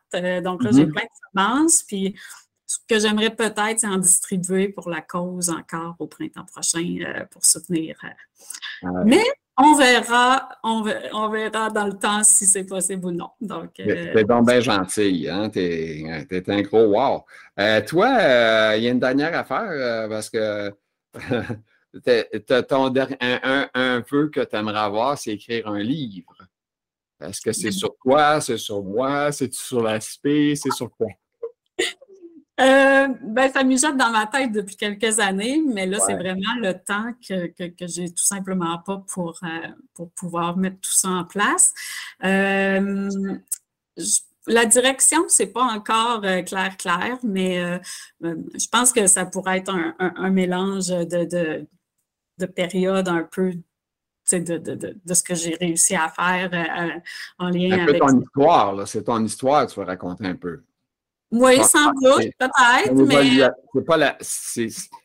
[0.45, 0.93] donc là, j'ai mm-hmm.
[0.93, 1.83] plein de semences.
[1.83, 2.15] Puis
[2.89, 7.97] que j'aimerais peut-être en distribuer pour la cause encore au printemps prochain pour soutenir.
[9.05, 9.25] Mais
[9.57, 13.31] on verra, on verra, dans le temps si c'est possible ou non.
[13.41, 15.51] Donc, T'es donc bien gentil, hein?
[15.51, 17.25] T'es es un gros wow.
[17.87, 20.73] toi, il y a une dernière affaire parce que
[22.69, 26.37] ton, un, un, peu que tu aimerais avoir, c'est écrire un livre.
[27.21, 28.41] Est-ce que c'est sur quoi?
[28.41, 29.31] C'est sur moi?
[29.33, 30.55] C'est sur l'aspect?
[30.57, 31.09] C'est sur quoi?
[32.61, 36.73] Euh, ben, ça mijote dans ma tête depuis quelques années, mais là, c'est vraiment le
[36.75, 41.25] temps que, que, j'ai tout simplement pas pour, euh, pour pouvoir mettre tout ça en
[41.25, 41.73] place.
[42.25, 43.09] Euh,
[44.47, 47.81] la direction, c'est pas encore clair, clair, mais
[48.23, 51.67] je pense que ça pourrait être un, mélange de,
[52.39, 53.53] de périodes un peu
[54.39, 57.01] de, de, de, ce que j'ai réussi à faire euh,
[57.39, 58.03] en lien un peu avec.
[58.03, 60.63] ton histoire, c'est ton histoire tu vas raconter un peu.
[61.31, 64.19] Oui, sans doute, peut-être, mais.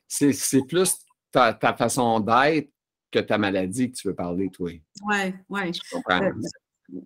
[0.07, 0.95] C'est plus
[1.32, 2.69] ta, ta façon d'être
[3.11, 4.69] que ta maladie que tu veux parler, toi.
[4.69, 5.73] Oui, oui.
[5.73, 6.21] Je comprends.
[6.21, 6.32] Euh,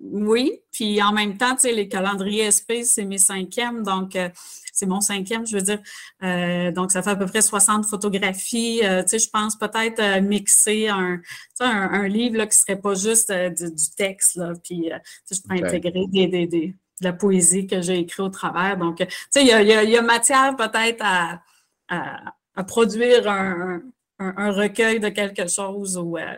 [0.01, 4.29] oui, puis en même temps, tu sais, les calendriers SP, c'est mes cinquièmes, donc euh,
[4.73, 5.79] c'est mon cinquième, je veux dire.
[6.21, 8.81] Euh, donc, ça fait à peu près 60 photographies.
[8.83, 11.21] Euh, tu sais, je pense peut-être mixer un,
[11.61, 14.91] un, livre là, qui ne serait pas juste du, texte, là, puis
[15.31, 18.77] je pourrais intégrer des, des, des, de la poésie que j'ai écrite au travers.
[18.77, 21.41] Donc, tu sais, il y a, y a, matière peut-être à,
[21.87, 23.81] à, à, produire un,
[24.19, 25.97] un, recueil de quelque chose.
[25.97, 26.35] Ou, euh,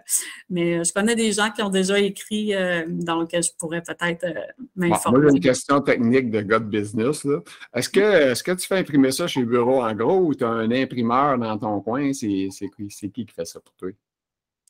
[0.50, 4.42] mais je connais des gens qui ont déjà écrit, euh, donc je pourrais peut-être euh,
[4.76, 5.20] m'informer.
[5.20, 7.26] moi, j'ai une question technique de de business.
[7.74, 10.44] Est-ce que, est que tu fais imprimer ça chez le bureau en gros ou tu
[10.44, 12.14] as un imprimeur dans ton coin?
[12.14, 12.50] C'est
[12.90, 13.90] qui qui fait ça pour toi?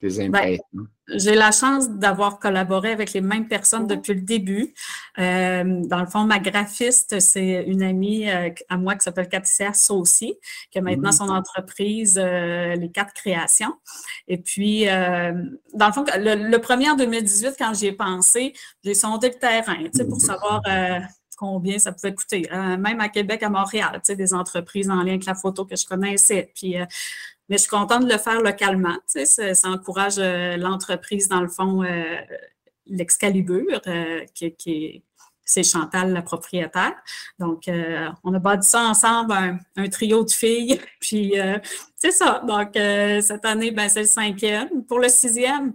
[0.02, 0.58] Ben,
[1.10, 4.74] j'ai la chance d'avoir collaboré avec les mêmes personnes depuis le début.
[5.20, 9.74] Euh, dans le fond, ma graphiste, c'est une amie euh, à moi qui s'appelle Katia
[9.74, 10.36] Saucy,
[10.72, 13.74] qui a maintenant son entreprise euh, Les Quatre Créations.
[14.28, 19.30] Et puis, dans le fond, le, premier en 2018, quand j'y ai pensé, j'ai sondé
[19.30, 20.62] le terrain pour savoir
[21.38, 22.48] combien ça pouvait coûter.
[22.52, 26.52] même à Québec, à Montréal, des entreprises en lien avec la photo que je connaissais.
[26.56, 26.76] Puis
[27.52, 28.96] mais je suis contente de le faire localement.
[29.14, 32.16] Tu sais, ça, encourage euh, l'entreprise, dans le fond, euh,
[32.88, 35.04] l'Excalibur, euh, qui, est
[35.44, 36.94] c'est Chantal, la propriétaire.
[37.38, 37.70] Donc,
[38.24, 39.34] on a bâti ça ensemble,
[39.76, 40.80] un, trio de filles.
[41.02, 41.34] Puis,
[41.98, 42.42] c'est ça.
[42.48, 44.86] Donc, cette année, ben, c'est le cinquième.
[44.86, 45.74] Pour le sixième,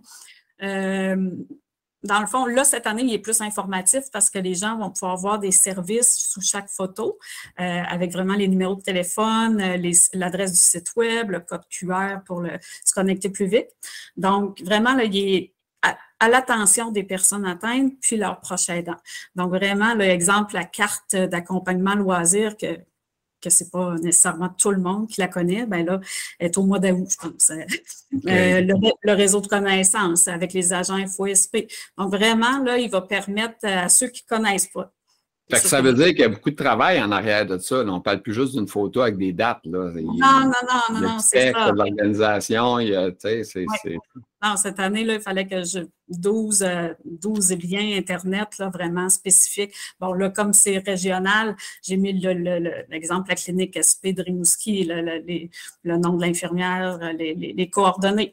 [2.06, 4.90] dans le fond, là, cette année, il est plus informatif parce que les gens vont
[4.90, 7.18] pouvoir voir des services sous chaque photo
[7.60, 12.18] euh, avec vraiment les numéros de téléphone, euh, l'adresse du site web, le code QR
[12.24, 12.42] pour
[12.84, 13.68] se connecter plus vite.
[14.16, 18.96] Donc, vraiment, là, il est à, l'attention des personnes atteintes puis leurs proches aidants.
[19.34, 22.78] Donc, vraiment, l'exemple, la carte d'accompagnement loisir que
[23.46, 26.00] que c'est pas nécessairement tout le monde qui la connaît, ben là,
[26.38, 27.50] elle est au mois d'août, je pense.
[27.50, 27.62] Euh,
[28.28, 31.66] euh, le, réseau de connaissances avec les agents FOSP.
[31.96, 34.92] Donc, vraiment, là, il va permettre à ceux qui ne connaissent pas.
[35.52, 37.76] Ça veut dire qu'il y a beaucoup de travail en arrière de ça.
[37.76, 39.64] On ne parle plus juste d'une photo avec des dates.
[39.64, 39.92] Là.
[39.94, 40.50] non, non,
[40.92, 41.72] non, non, c'est ça.
[41.72, 42.78] L'organisation,
[43.18, 43.44] c'est
[44.42, 46.64] non, cette année, là, il fallait que je 12,
[47.04, 49.72] 12 euh, liens Internet là, vraiment spécifiques.
[49.98, 55.96] Bon, là, comme c'est régional, j'ai mis l'exemple de la clinique SP de Rimouski, le,
[55.96, 58.32] nom de l'infirmière, les, coordonnées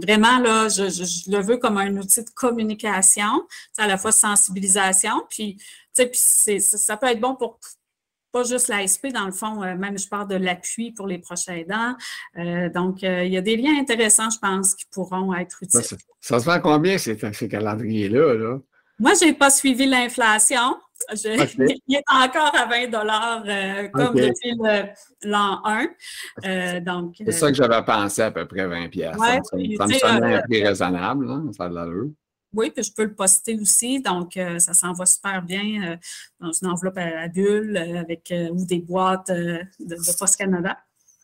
[0.00, 3.46] vraiment, là, je, le veux comme un outil de communication,
[3.78, 5.56] à la fois sensibilisation, puis,
[5.94, 7.58] puis ça peut être bon pour
[8.34, 11.54] pas juste l'ASP, dans le fond, euh, même je parle de l'appui pour les prochains
[11.54, 11.94] aidants.
[12.36, 15.80] Euh, donc, euh, il y a des liens intéressants, je pense, qui pourront être utiles.
[16.20, 18.34] Ça, se vend combien ces, ces calendriers-là?
[18.34, 18.58] Là?
[18.98, 20.76] Moi, je n'ai pas suivi l'inflation.
[21.86, 23.44] Il est encore à 20 dollars
[23.92, 24.54] comme depuis
[25.22, 26.80] l'an 1.
[26.80, 29.16] donc, c'est ça que j'avais pensé à peu près 20 pièces.
[29.16, 32.10] ça, me semble un prix raisonnable, hein, ça a de l'allure.
[32.54, 34.00] Oui, puis je peux le poster aussi.
[34.00, 35.96] Donc, euh, ça s'en va super bien euh,
[36.40, 40.78] dans une enveloppe à, bulles euh, avec ou des boîtes de, de Post Canada.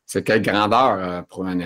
[0.05, 1.59] C'est quelle grandeur pour un.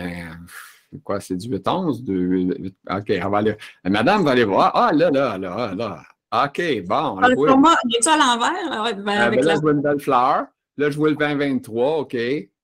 [1.03, 2.05] quoi, c'est du 8-11?
[2.05, 3.57] De, OK, on va aller.
[3.85, 4.71] Madame va aller voir.
[4.75, 6.03] Ah, là, là, là, là.
[6.33, 7.18] OK, bon.
[7.22, 8.95] Ah, le format, il est à l'envers?
[8.97, 10.47] Ben, ben, là, je vois une belle fleur.
[10.77, 12.16] Là, je vois le 2023, OK.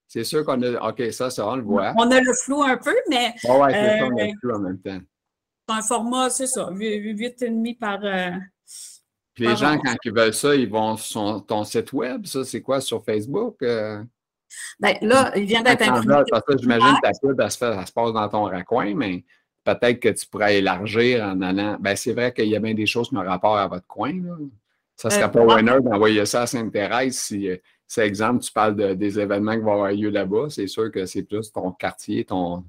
[0.09, 0.89] C'est sûr qu'on a.
[0.89, 1.93] OK, ça, ça, on le voit.
[1.97, 3.33] On a le flou un peu, mais.
[3.49, 5.01] Oh, ouais, c'est ça, on a le flou en même temps
[5.71, 8.01] un format, c'est ça, 8,5 par.
[8.03, 8.31] Euh,
[9.35, 12.63] Puis les gens, quand ils veulent ça, ils vont sur ton site web, ça, c'est
[12.63, 13.57] quoi, sur Facebook?
[13.63, 14.03] Euh?
[14.81, 16.23] Bien, là, il vient d'être imprimé.
[16.31, 19.25] Parce que j'imagine que ta pub, elle se, passe dans ton raccoin, mais
[19.65, 21.77] peut-être que tu pourrais élargir en allant.
[21.81, 24.13] Bien, c'est vrai qu'il y a bien des choses qui ont rapport à votre coin.
[24.13, 24.37] Là.
[24.97, 27.49] Ça ne serait euh, pas winner d'envoyer ça à Sainte-Thérèse si,
[27.87, 31.25] c'est exemple, tu parles des événements qui vont avoir lieu là-bas, c'est sûr que c'est
[31.25, 32.65] plus ton quartier, ton,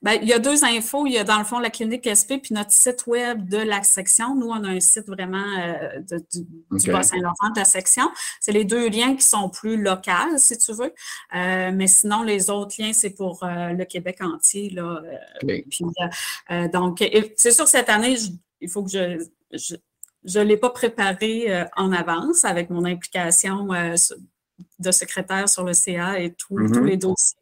[0.00, 1.06] Bien, il y a deux infos.
[1.06, 3.82] Il y a dans le fond la clinique SP puis notre site web de la
[3.82, 4.34] section.
[4.34, 6.00] Nous, on a un site vraiment euh,
[6.70, 8.10] du, Bas-Saint-Laurent de la section.
[8.40, 10.92] C'est les deux liens qui sont plus locaux, si tu veux.
[11.34, 14.70] Euh, mais sinon, les autres liens, c'est pour euh, le Québec entier.
[14.70, 15.02] Là,
[16.72, 17.04] donc,
[17.36, 18.16] c'est sûr, cette année,
[18.60, 19.18] il faut que je,
[20.24, 23.68] je ne l'ai pas préparé en avance avec mon implication
[24.78, 26.84] de secrétaire sur le CA et tous mm-hmm.
[26.84, 27.38] les dossiers.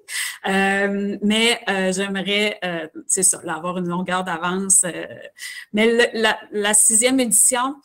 [0.46, 4.84] Euh, mais euh, j'aimerais, euh, c'est ça, avoir une longueur d'avance.
[5.72, 7.76] mais la, sixième édition,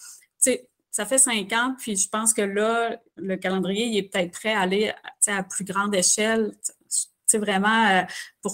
[0.92, 4.54] ça fait cinq ans, puis je pense que là, le calendrier, il est peut-être prêt
[4.54, 4.94] à aller
[5.28, 6.54] à plus grande échelle,
[7.34, 8.06] vraiment
[8.42, 8.54] pour,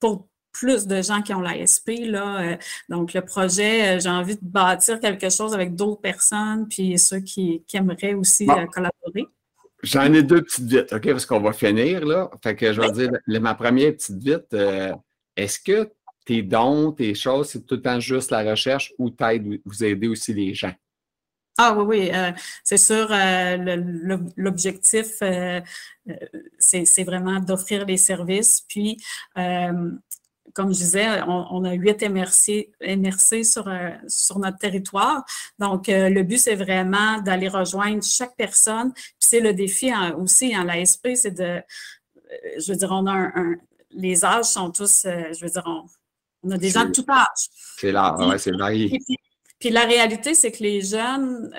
[0.00, 1.90] pour plus de gens qui ont l'ASP.
[1.98, 2.56] Là.
[2.88, 7.62] donc, le projet, j'ai envie de bâtir quelque chose avec d'autres personnes, puis ceux qui,
[7.74, 9.26] aimeraient aussi collaborer.
[9.86, 12.28] J'en ai deux petites vites, OK, parce qu'on va finir, là.
[12.42, 13.10] Fait que je vais dire,
[13.40, 14.92] ma première petite vite, euh,
[15.36, 15.88] est-ce que
[16.24, 20.08] tes dons, tes choses, c'est tout le temps juste la recherche ou t'aides, vous aidez
[20.08, 20.74] aussi les gens?
[21.56, 22.32] Ah oui, oui, euh,
[22.64, 23.76] c'est sûr, euh,
[24.36, 25.22] l'objectif,
[26.58, 28.64] c'est vraiment d'offrir les services.
[28.68, 28.96] Puis,
[30.54, 35.24] comme je disais, on, a huit MRC, MRC sur, euh, sur notre territoire.
[35.58, 38.92] Donc, euh, le but, c'est vraiment d'aller rejoindre chaque personne.
[38.92, 41.62] Puis c'est le défi aussi en l'ASP, c'est de, euh,
[42.58, 43.56] je veux dire, on a un,
[43.90, 45.64] les âges sont tous, je veux dire,
[46.42, 47.48] on, a des gens de tout âge.
[47.78, 48.98] C'est là, ouais, c'est varié.
[49.58, 51.50] Puis, la réalité, c'est que les jeunes,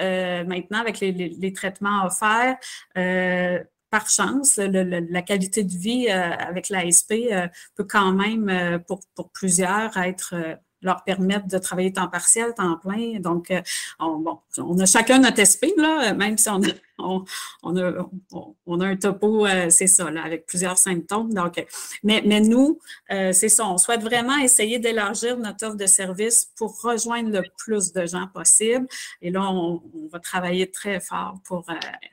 [0.47, 2.57] maintenant, avec les, les traitements offerts,
[3.89, 9.01] par chance, la qualité de vie euh, avec l'ASP euh, peut quand même, euh, pour,
[9.15, 10.35] pour, plusieurs, être
[10.81, 13.19] leur permettre de travailler temps partiel, temps plein.
[13.19, 13.51] Donc,
[13.99, 16.67] on, bon, on a chacun notre SP, là, même si on a,
[16.99, 18.09] on, a,
[18.65, 21.33] on a un topo, c'est ça, là, avec plusieurs symptômes.
[21.33, 21.63] Donc,
[22.03, 26.81] mais, mais nous, c'est ça, on souhaite vraiment essayer d'élargir notre offre de service pour
[26.81, 28.87] rejoindre le plus de gens possible.
[29.21, 31.65] Et là, on, va travailler très fort pour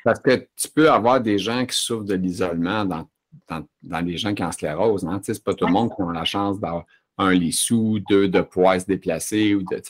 [0.04, 3.06] parce que tu peux avoir des gens qui souffrent de l'isolement dans,
[3.48, 5.04] dans, les gens qui ont sclérose.
[5.04, 5.20] Hein?
[5.24, 6.84] Ce n'est pas tout le monde qui a la chance d'avoir
[7.18, 9.80] un lit sous, deux de poids se déplacer ou de,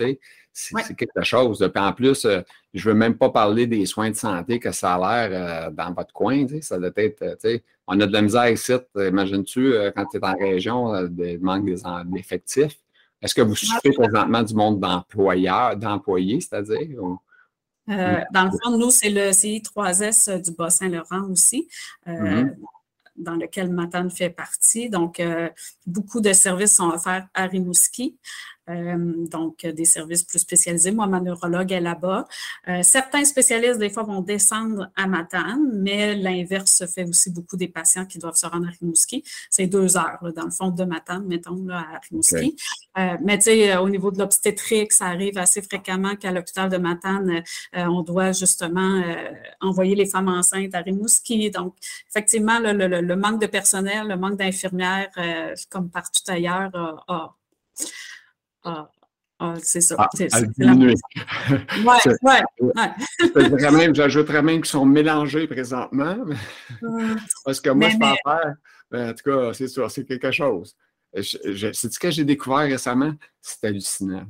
[0.52, 1.68] c'est quelque chose.
[1.74, 2.40] Puis en plus, euh,
[2.72, 5.70] je ne veux même pas parler des soins de santé que ça a l'air euh,
[5.70, 6.46] dans votre coin.
[6.60, 8.72] Ça doit être, euh, on a de la misère ici.
[8.96, 11.66] Imagines-tu, quand tu es en région, le manque
[12.06, 12.78] d'effectifs?
[13.20, 16.88] Est-ce que vous souffrez présentement du monde d'employeurs, d'employés, c'est-à-dire?
[17.90, 21.68] Euh, dans le fond, nous, c'est le CI3S euh, du Bas-Saint-Laurent aussi.
[22.08, 22.56] Euh, mm-hmm.
[23.16, 24.90] Dans lequel Matane fait partie.
[24.90, 25.22] Donc,
[25.86, 28.16] beaucoup de services sont offerts à Rimouski.
[28.70, 30.90] Euh, donc des services plus spécialisés.
[30.90, 32.26] Moi, ma neurologue est là-bas.
[32.68, 37.58] Euh, certains spécialistes, des fois, vont descendre à Matane, mais l'inverse se fait aussi beaucoup
[37.58, 39.22] des patients qui doivent se rendre à Rimouski.
[39.50, 42.56] C'est deux heures, dans le fond, de Matane, mettons, là, à Rimouski.
[42.96, 46.78] Euh, mais tu sais, au niveau de l'obstétrique, ça arrive assez fréquemment qu'à l'hôpital de
[46.78, 47.42] Matane,
[47.74, 49.02] on doit justement
[49.60, 51.50] envoyer les femmes enceintes à Rimouski.
[51.50, 51.74] Donc,
[52.08, 55.10] effectivement, le, le manque de personnel, le manque d'infirmières,
[55.68, 56.70] comme partout ailleurs,
[57.08, 57.34] a
[58.64, 58.90] ah,
[59.38, 59.96] ah, c'est ça.
[59.98, 60.94] Ah, c'est, Oui,
[62.60, 63.94] oui.
[63.94, 66.16] J'ajouterais même qu'ils sont mélangés présentement.
[66.82, 67.16] Hum.
[67.44, 68.54] Parce que moi, je peux en faire.
[68.90, 70.76] Ben, en tout cas, c'est ça, c'est quelque chose.
[71.14, 73.12] C'est ce que j'ai découvert récemment?
[73.40, 74.26] C'est hallucinant.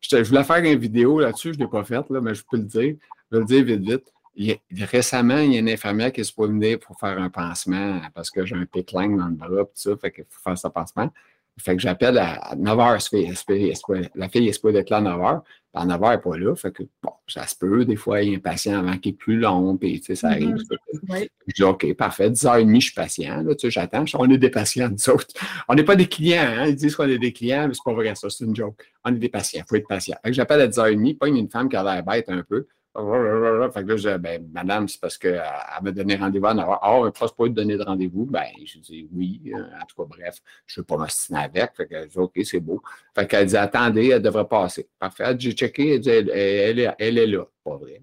[0.00, 2.56] Je, voulais faire une vidéo là-dessus, je ne l'ai pas faite, là, mais je peux
[2.56, 2.96] le dire.
[3.30, 4.12] Je vais le dire vite, vite.
[4.36, 8.30] Il récemment, il y a une infirmière qui est supposée pour faire un pansement parce
[8.30, 11.12] que j'ai un pickling dans le bras, tout ça, fait qu'il faut faire ce pansement.
[11.60, 15.86] Fait que j'appelle à 9h, la fille est supposée être là à 9h, puis à
[15.86, 16.56] 9h, elle n'est pas là.
[16.56, 19.10] Fait que, bon, ça se peut, des fois, il y a un patient avant qui
[19.10, 20.56] est plus long, puis, tu sais, ça arrive.
[20.56, 21.28] Mm-hmm.
[21.46, 24.04] Je dis, OK, parfait, 10h30, je suis patient, là, tu sais, j'attends.
[24.14, 25.34] On est des patients, nous autres.
[25.68, 26.66] On n'est pas des clients, hein?
[26.66, 28.84] Ils disent qu'on est des clients, mais c'est pas vrai, ça, c'est une joke.
[29.04, 30.16] On est des patients, il faut être patient.
[30.24, 32.66] Fait que j'appelle à 10h30, pas une femme qui a l'air bête un peu.
[32.92, 35.40] Fait que là, je dis, ben, madame, c'est parce qu'elle
[35.80, 36.78] m'a donné rendez-vous à 9h.
[36.82, 38.26] Ah, oh, pas de donner de rendez-vous.
[38.26, 39.40] Ben, je dis oui.
[39.54, 41.76] Euh, en tout cas, bref, je ne veux pas m'ostiner avec.
[41.76, 42.82] Fait que je dis, OK, c'est beau.
[43.14, 44.88] Fait qu'elle dit, attendez, elle devrait passer.
[44.98, 45.36] Parfait.
[45.38, 46.30] J'ai checké, elle dit, elle,
[46.80, 47.44] est, elle, est, là.
[47.62, 48.02] Pas vrai.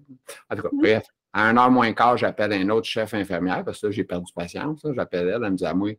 [0.50, 0.80] En tout cas, mm.
[0.80, 1.04] bref.
[1.34, 4.32] À 1 heure moins quart, j'appelle un autre chef infirmière parce que là, j'ai perdu
[4.34, 4.80] patience.
[4.96, 5.90] J'appelle elle, elle me dit à moi,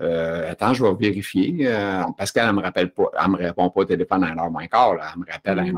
[0.00, 3.70] euh, attends, je vais vérifier euh, parce qu'elle ne me rappelle pas, elle me répond
[3.70, 4.94] pas au téléphone à 1 heure moins quart.
[4.94, 5.76] Elle me rappelle à 1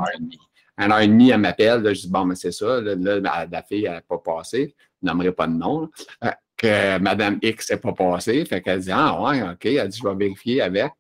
[0.79, 0.93] mm.
[0.93, 1.95] heure et demie elle m'appelle.
[1.95, 2.81] Je dis, bon, mais c'est ça.
[2.81, 4.75] Là, la fille, elle n'a pas passé.
[5.03, 5.91] Je n'aimerais pas de nom.
[6.25, 8.45] Euh, que Madame X n'est pas passée.
[8.45, 9.67] Fait qu'elle dit, ah, ouais, OK.
[9.67, 10.93] Elle dit, je vais vérifier avec.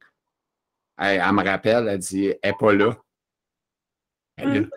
[0.98, 2.96] Elle, me rappelle, elle dit, elle n'est pas là.
[4.42, 4.68] Hum.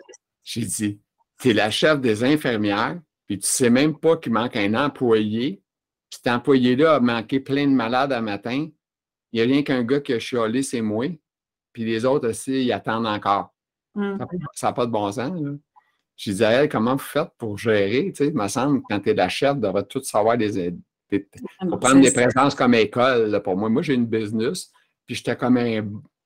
[0.42, 1.00] J'ai dit,
[1.38, 4.74] tu es la chef des infirmières, puis tu ne sais même pas qu'il manque un
[4.74, 5.62] employé,
[6.10, 8.68] cet employé-là a manqué plein de malades un matin,
[9.32, 11.06] il n'y a rien qu'un gars qui a chialé, c'est moi,
[11.72, 13.54] puis les autres aussi, ils attendent encore.
[13.98, 14.18] Mm.
[14.54, 15.40] Ça n'a pas de bon sens.
[15.40, 15.50] Là.
[16.16, 18.12] Je disais, comment vous faites pour gérer?
[18.12, 20.72] Tu sais, il me semble, quand tu es la chef, tu devrais tout savoir des,
[21.10, 21.28] des,
[21.68, 23.40] pour prendre des présences comme école.
[23.42, 24.70] pour moi, moi, j'ai une business,
[25.06, 25.82] puis j'étais comme un.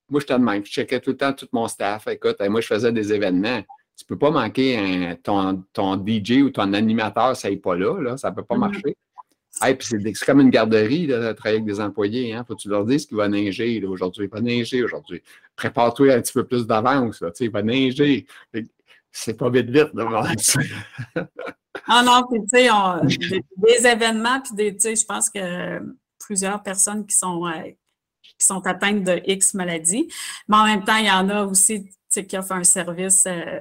[0.08, 0.64] Moi, j'étais de même.
[0.64, 2.06] Je checkais tout le temps tout mon staff.
[2.08, 3.62] Écoute, moi, je faisais des événements.
[3.96, 8.00] Tu ne peux pas manquer ton, ton, DJ ou ton animateur, ça n'est pas là,
[8.00, 8.16] là.
[8.16, 8.58] Ça ne peut pas mm-hmm.
[8.58, 8.96] marcher.
[9.62, 12.34] Hey, c'est comme une garderie de travailler avec des employés.
[12.34, 12.44] Hein.
[12.46, 14.26] Faut que tu leur dises qu'il va neiger aujourd'hui.
[14.26, 15.22] Il va neiger aujourd'hui.
[15.56, 17.22] Prépare-toi un petit peu plus d'avance.
[17.40, 18.26] Il va neiger.
[19.10, 20.02] C'est pas vite vite de
[21.86, 25.80] Ah non, puis tu sais, des, événements, puis des, tu sais, je pense que
[26.18, 27.70] plusieurs personnes qui sont, euh,
[28.38, 30.08] qui sont atteintes de X maladies.
[30.48, 33.60] Mais en même temps, il y en a aussi qui offrent un service euh,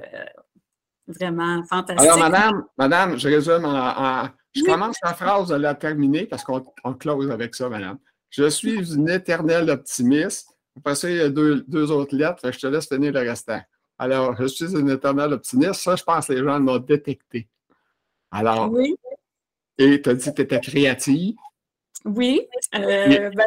[1.06, 2.10] vraiment fantastique.
[2.10, 6.94] Alors, madame, madame, je résume en je commence la phrase de la terminer parce qu'on
[6.94, 7.98] close avec ça, madame.
[8.30, 10.48] Je suis une éternelle optimiste.
[10.76, 12.50] Après ça, il y a deux, autres lettres.
[12.50, 13.60] Je te laisse tenir le restant.
[13.98, 15.74] Alors, je suis une éternelle optimiste.
[15.74, 17.48] Ça, je pense que les gens l'ont détecté.
[18.30, 18.96] Alors, oui.
[19.76, 21.34] et tu as dit que tu étais créative.
[22.04, 22.40] Oui.
[22.74, 23.46] Euh, ben,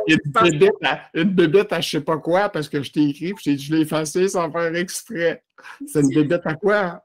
[1.14, 3.74] une, bébête à, je ne sais pas quoi parce que je t'ai écrit et je
[3.74, 5.44] l'ai effacé sans faire exprès.
[5.88, 7.04] C'est une bébête à quoi?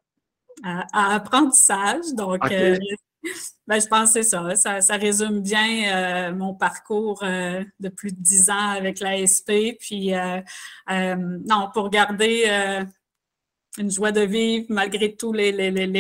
[0.62, 2.12] À, apprentissage.
[2.14, 2.76] Donc, euh,
[3.66, 4.80] ben, je pense que c'est ça.
[4.80, 4.96] ça.
[4.96, 9.76] résume bien euh, mon parcours euh, de plus de dix ans avec l'ASP.
[9.78, 10.40] Puis, euh,
[10.88, 12.84] non, pour garder
[13.78, 15.50] une joie de vivre malgré tous les,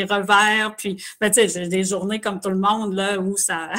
[0.04, 0.74] revers.
[0.76, 3.70] Puis, ben, tu sais, j'ai des journées comme tout le monde là, où ça,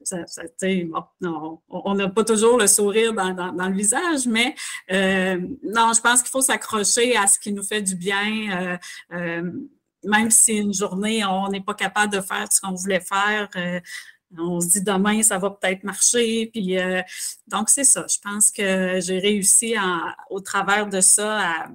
[1.68, 4.54] on n'a pas toujours le sourire dans, dans, le visage, mais
[4.90, 8.78] non, je pense qu'il faut s'accrocher à ce qui nous fait du bien
[10.06, 13.80] même si une journée, on n'est pas capable de faire ce qu'on voulait faire, euh,
[14.38, 16.50] on se dit demain, ça va peut-être marcher.
[16.52, 17.00] Puis, euh,
[17.46, 18.06] donc, c'est ça.
[18.08, 19.74] Je pense que j'ai réussi
[20.30, 21.66] au travers de ça,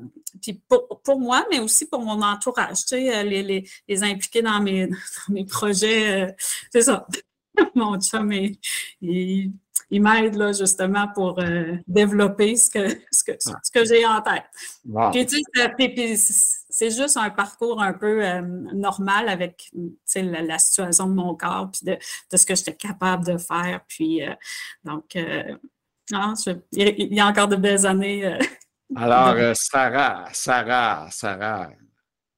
[0.42, 4.90] puis pour, moi, mais aussi pour mon entourage, tu sais, les, les, impliquer dans mes,
[5.30, 6.24] mes projets.
[6.24, 6.32] Euh,
[6.72, 7.08] c'est ça.
[7.76, 8.32] mon chum,
[9.02, 9.52] il,
[9.90, 11.42] il m'aide là, justement pour
[11.86, 14.46] développer ce que, ce que, ce que j'ai en tête.
[15.12, 19.70] Puis, tu sais, c'est juste un parcours un peu euh, normal avec
[20.16, 23.82] la, la, situation de mon corps, puis de, ce que j'étais capable de faire.
[23.88, 24.34] Puis, euh,
[24.84, 25.58] donc, euh,
[26.72, 28.36] il y a encore de belles années.
[28.96, 31.70] Alors, Sarah, Sarah, Sarah,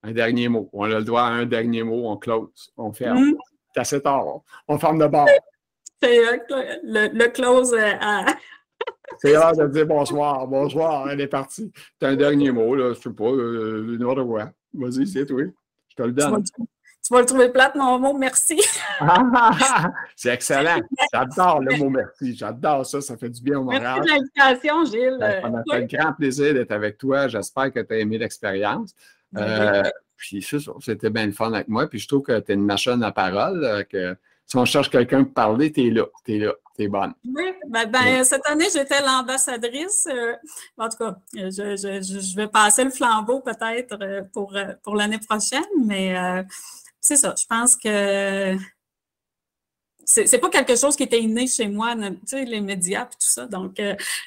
[0.03, 0.69] un dernier mot.
[0.73, 3.29] On a le droit à un dernier mot, on close, on ferme.
[3.29, 3.37] Mm.
[3.73, 4.25] C'est assez tard,
[4.67, 5.29] on ferme de bord.
[6.01, 8.25] C'est le, le, close à,
[9.23, 10.45] c'est l'heure de dire bonsoir.
[10.47, 11.71] Bonsoir, elle est partie.
[11.71, 14.51] Tu as un dernier mot, là, je sais pas, euh, une de quoi.
[14.73, 15.43] Vas-y, c'est toi.
[15.87, 16.43] Je te le donne.
[16.43, 18.61] Tu vas, le trouver plate, mon mot merci.
[20.17, 20.81] c'est excellent.
[21.13, 22.35] J'adore le mot merci.
[22.35, 22.99] J'adore ça.
[22.99, 23.81] Ça fait du bien au moral.
[23.81, 25.17] Merci de l'invitation, Gilles.
[25.17, 27.29] Ben, ça m'a fait un grand plaisir d'être avec toi.
[27.29, 28.93] J'espère que tu as aimé l'expérience.
[29.37, 29.83] Euh,
[30.17, 31.87] puis ça, c'était bien le fun avec moi.
[31.87, 33.63] Puis je trouve que tu es une machine à parole.
[33.63, 36.05] Euh, que si on cherche quelqu'un pour parler, tu es là.
[36.25, 36.53] Tu es là.
[36.75, 37.13] C'est bonne.
[37.23, 40.07] Oui, ben, ben cette année, j'étais l'ambassadrice.
[40.11, 40.33] Euh,
[40.77, 44.95] en tout cas, je, je, je, vais passer le flambeau peut-être euh, pour, euh, pour
[44.95, 46.15] l'année prochaine, mais
[46.99, 47.35] c'est ça.
[47.39, 48.57] Je pense que
[50.03, 53.17] c'est pas quelque chose qui était inné chez moi, tu sais, les médias et tout
[53.19, 53.45] ça.
[53.45, 53.79] Donc,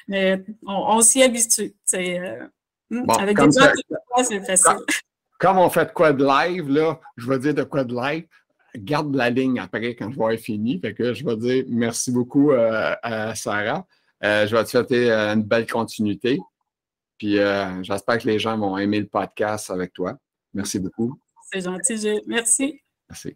[0.09, 1.75] on, on s'y habitue.
[2.89, 4.77] Hmm, avec des gens, c'est facile.
[5.37, 8.25] Comme on fait de quoi de live, là, je vais dire de quoi de live
[8.75, 10.79] garde la ligne après quand je vais avoir fini.
[10.79, 13.85] Fait que je vais dire merci beaucoup euh, à Sarah.
[14.23, 16.39] Euh, je vais te souhaiter euh, une belle continuité.
[17.17, 17.37] Puis
[17.81, 20.15] j'espère que les gens vont aimer le podcast avec toi.
[20.53, 21.19] Merci beaucoup.
[21.51, 22.79] C'est gentil, Merci.
[23.09, 23.35] Merci.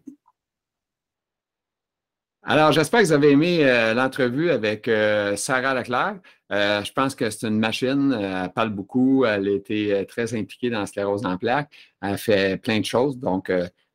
[2.44, 4.88] Alors, j'espère que vous avez aimé l'entrevue avec
[5.36, 6.20] Sarah Leclerc.
[6.48, 8.12] je pense que c'est une machine.
[8.12, 9.24] elle parle beaucoup.
[9.24, 11.72] Elle a été très impliquée dans la sclérose en plaques.
[12.00, 13.18] Elle fait plein de choses.
[13.18, 13.50] Donc,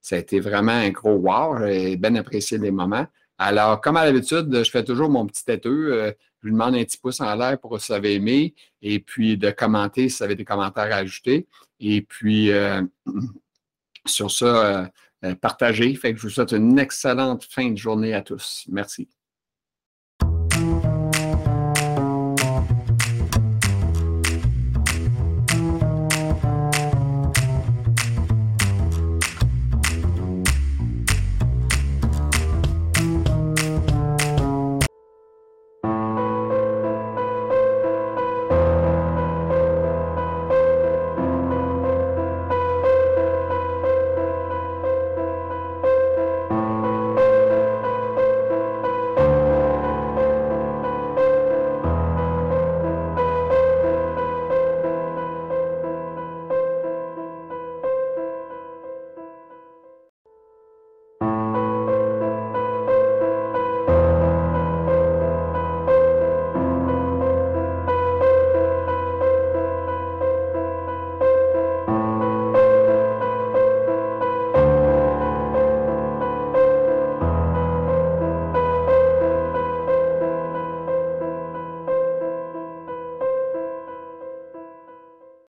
[0.08, 1.66] ça a été vraiment un gros wow.
[1.66, 3.05] et bien apprécié les moments.
[3.38, 5.91] Alors, comme à l'habitude, je fais toujours mon petit têteux.
[5.91, 8.99] Euh, je lui demande un petit pouce en l'air pour si vous avez aimé et
[8.99, 11.45] puis de commenter si vous avez des commentaires à ajouter.
[11.82, 12.82] Et puis, euh,
[14.05, 14.89] sur ça,
[15.26, 15.93] euh, partagez.
[15.95, 18.64] Fait que je vous souhaite une excellente fin de journée à tous.
[18.70, 19.10] Merci.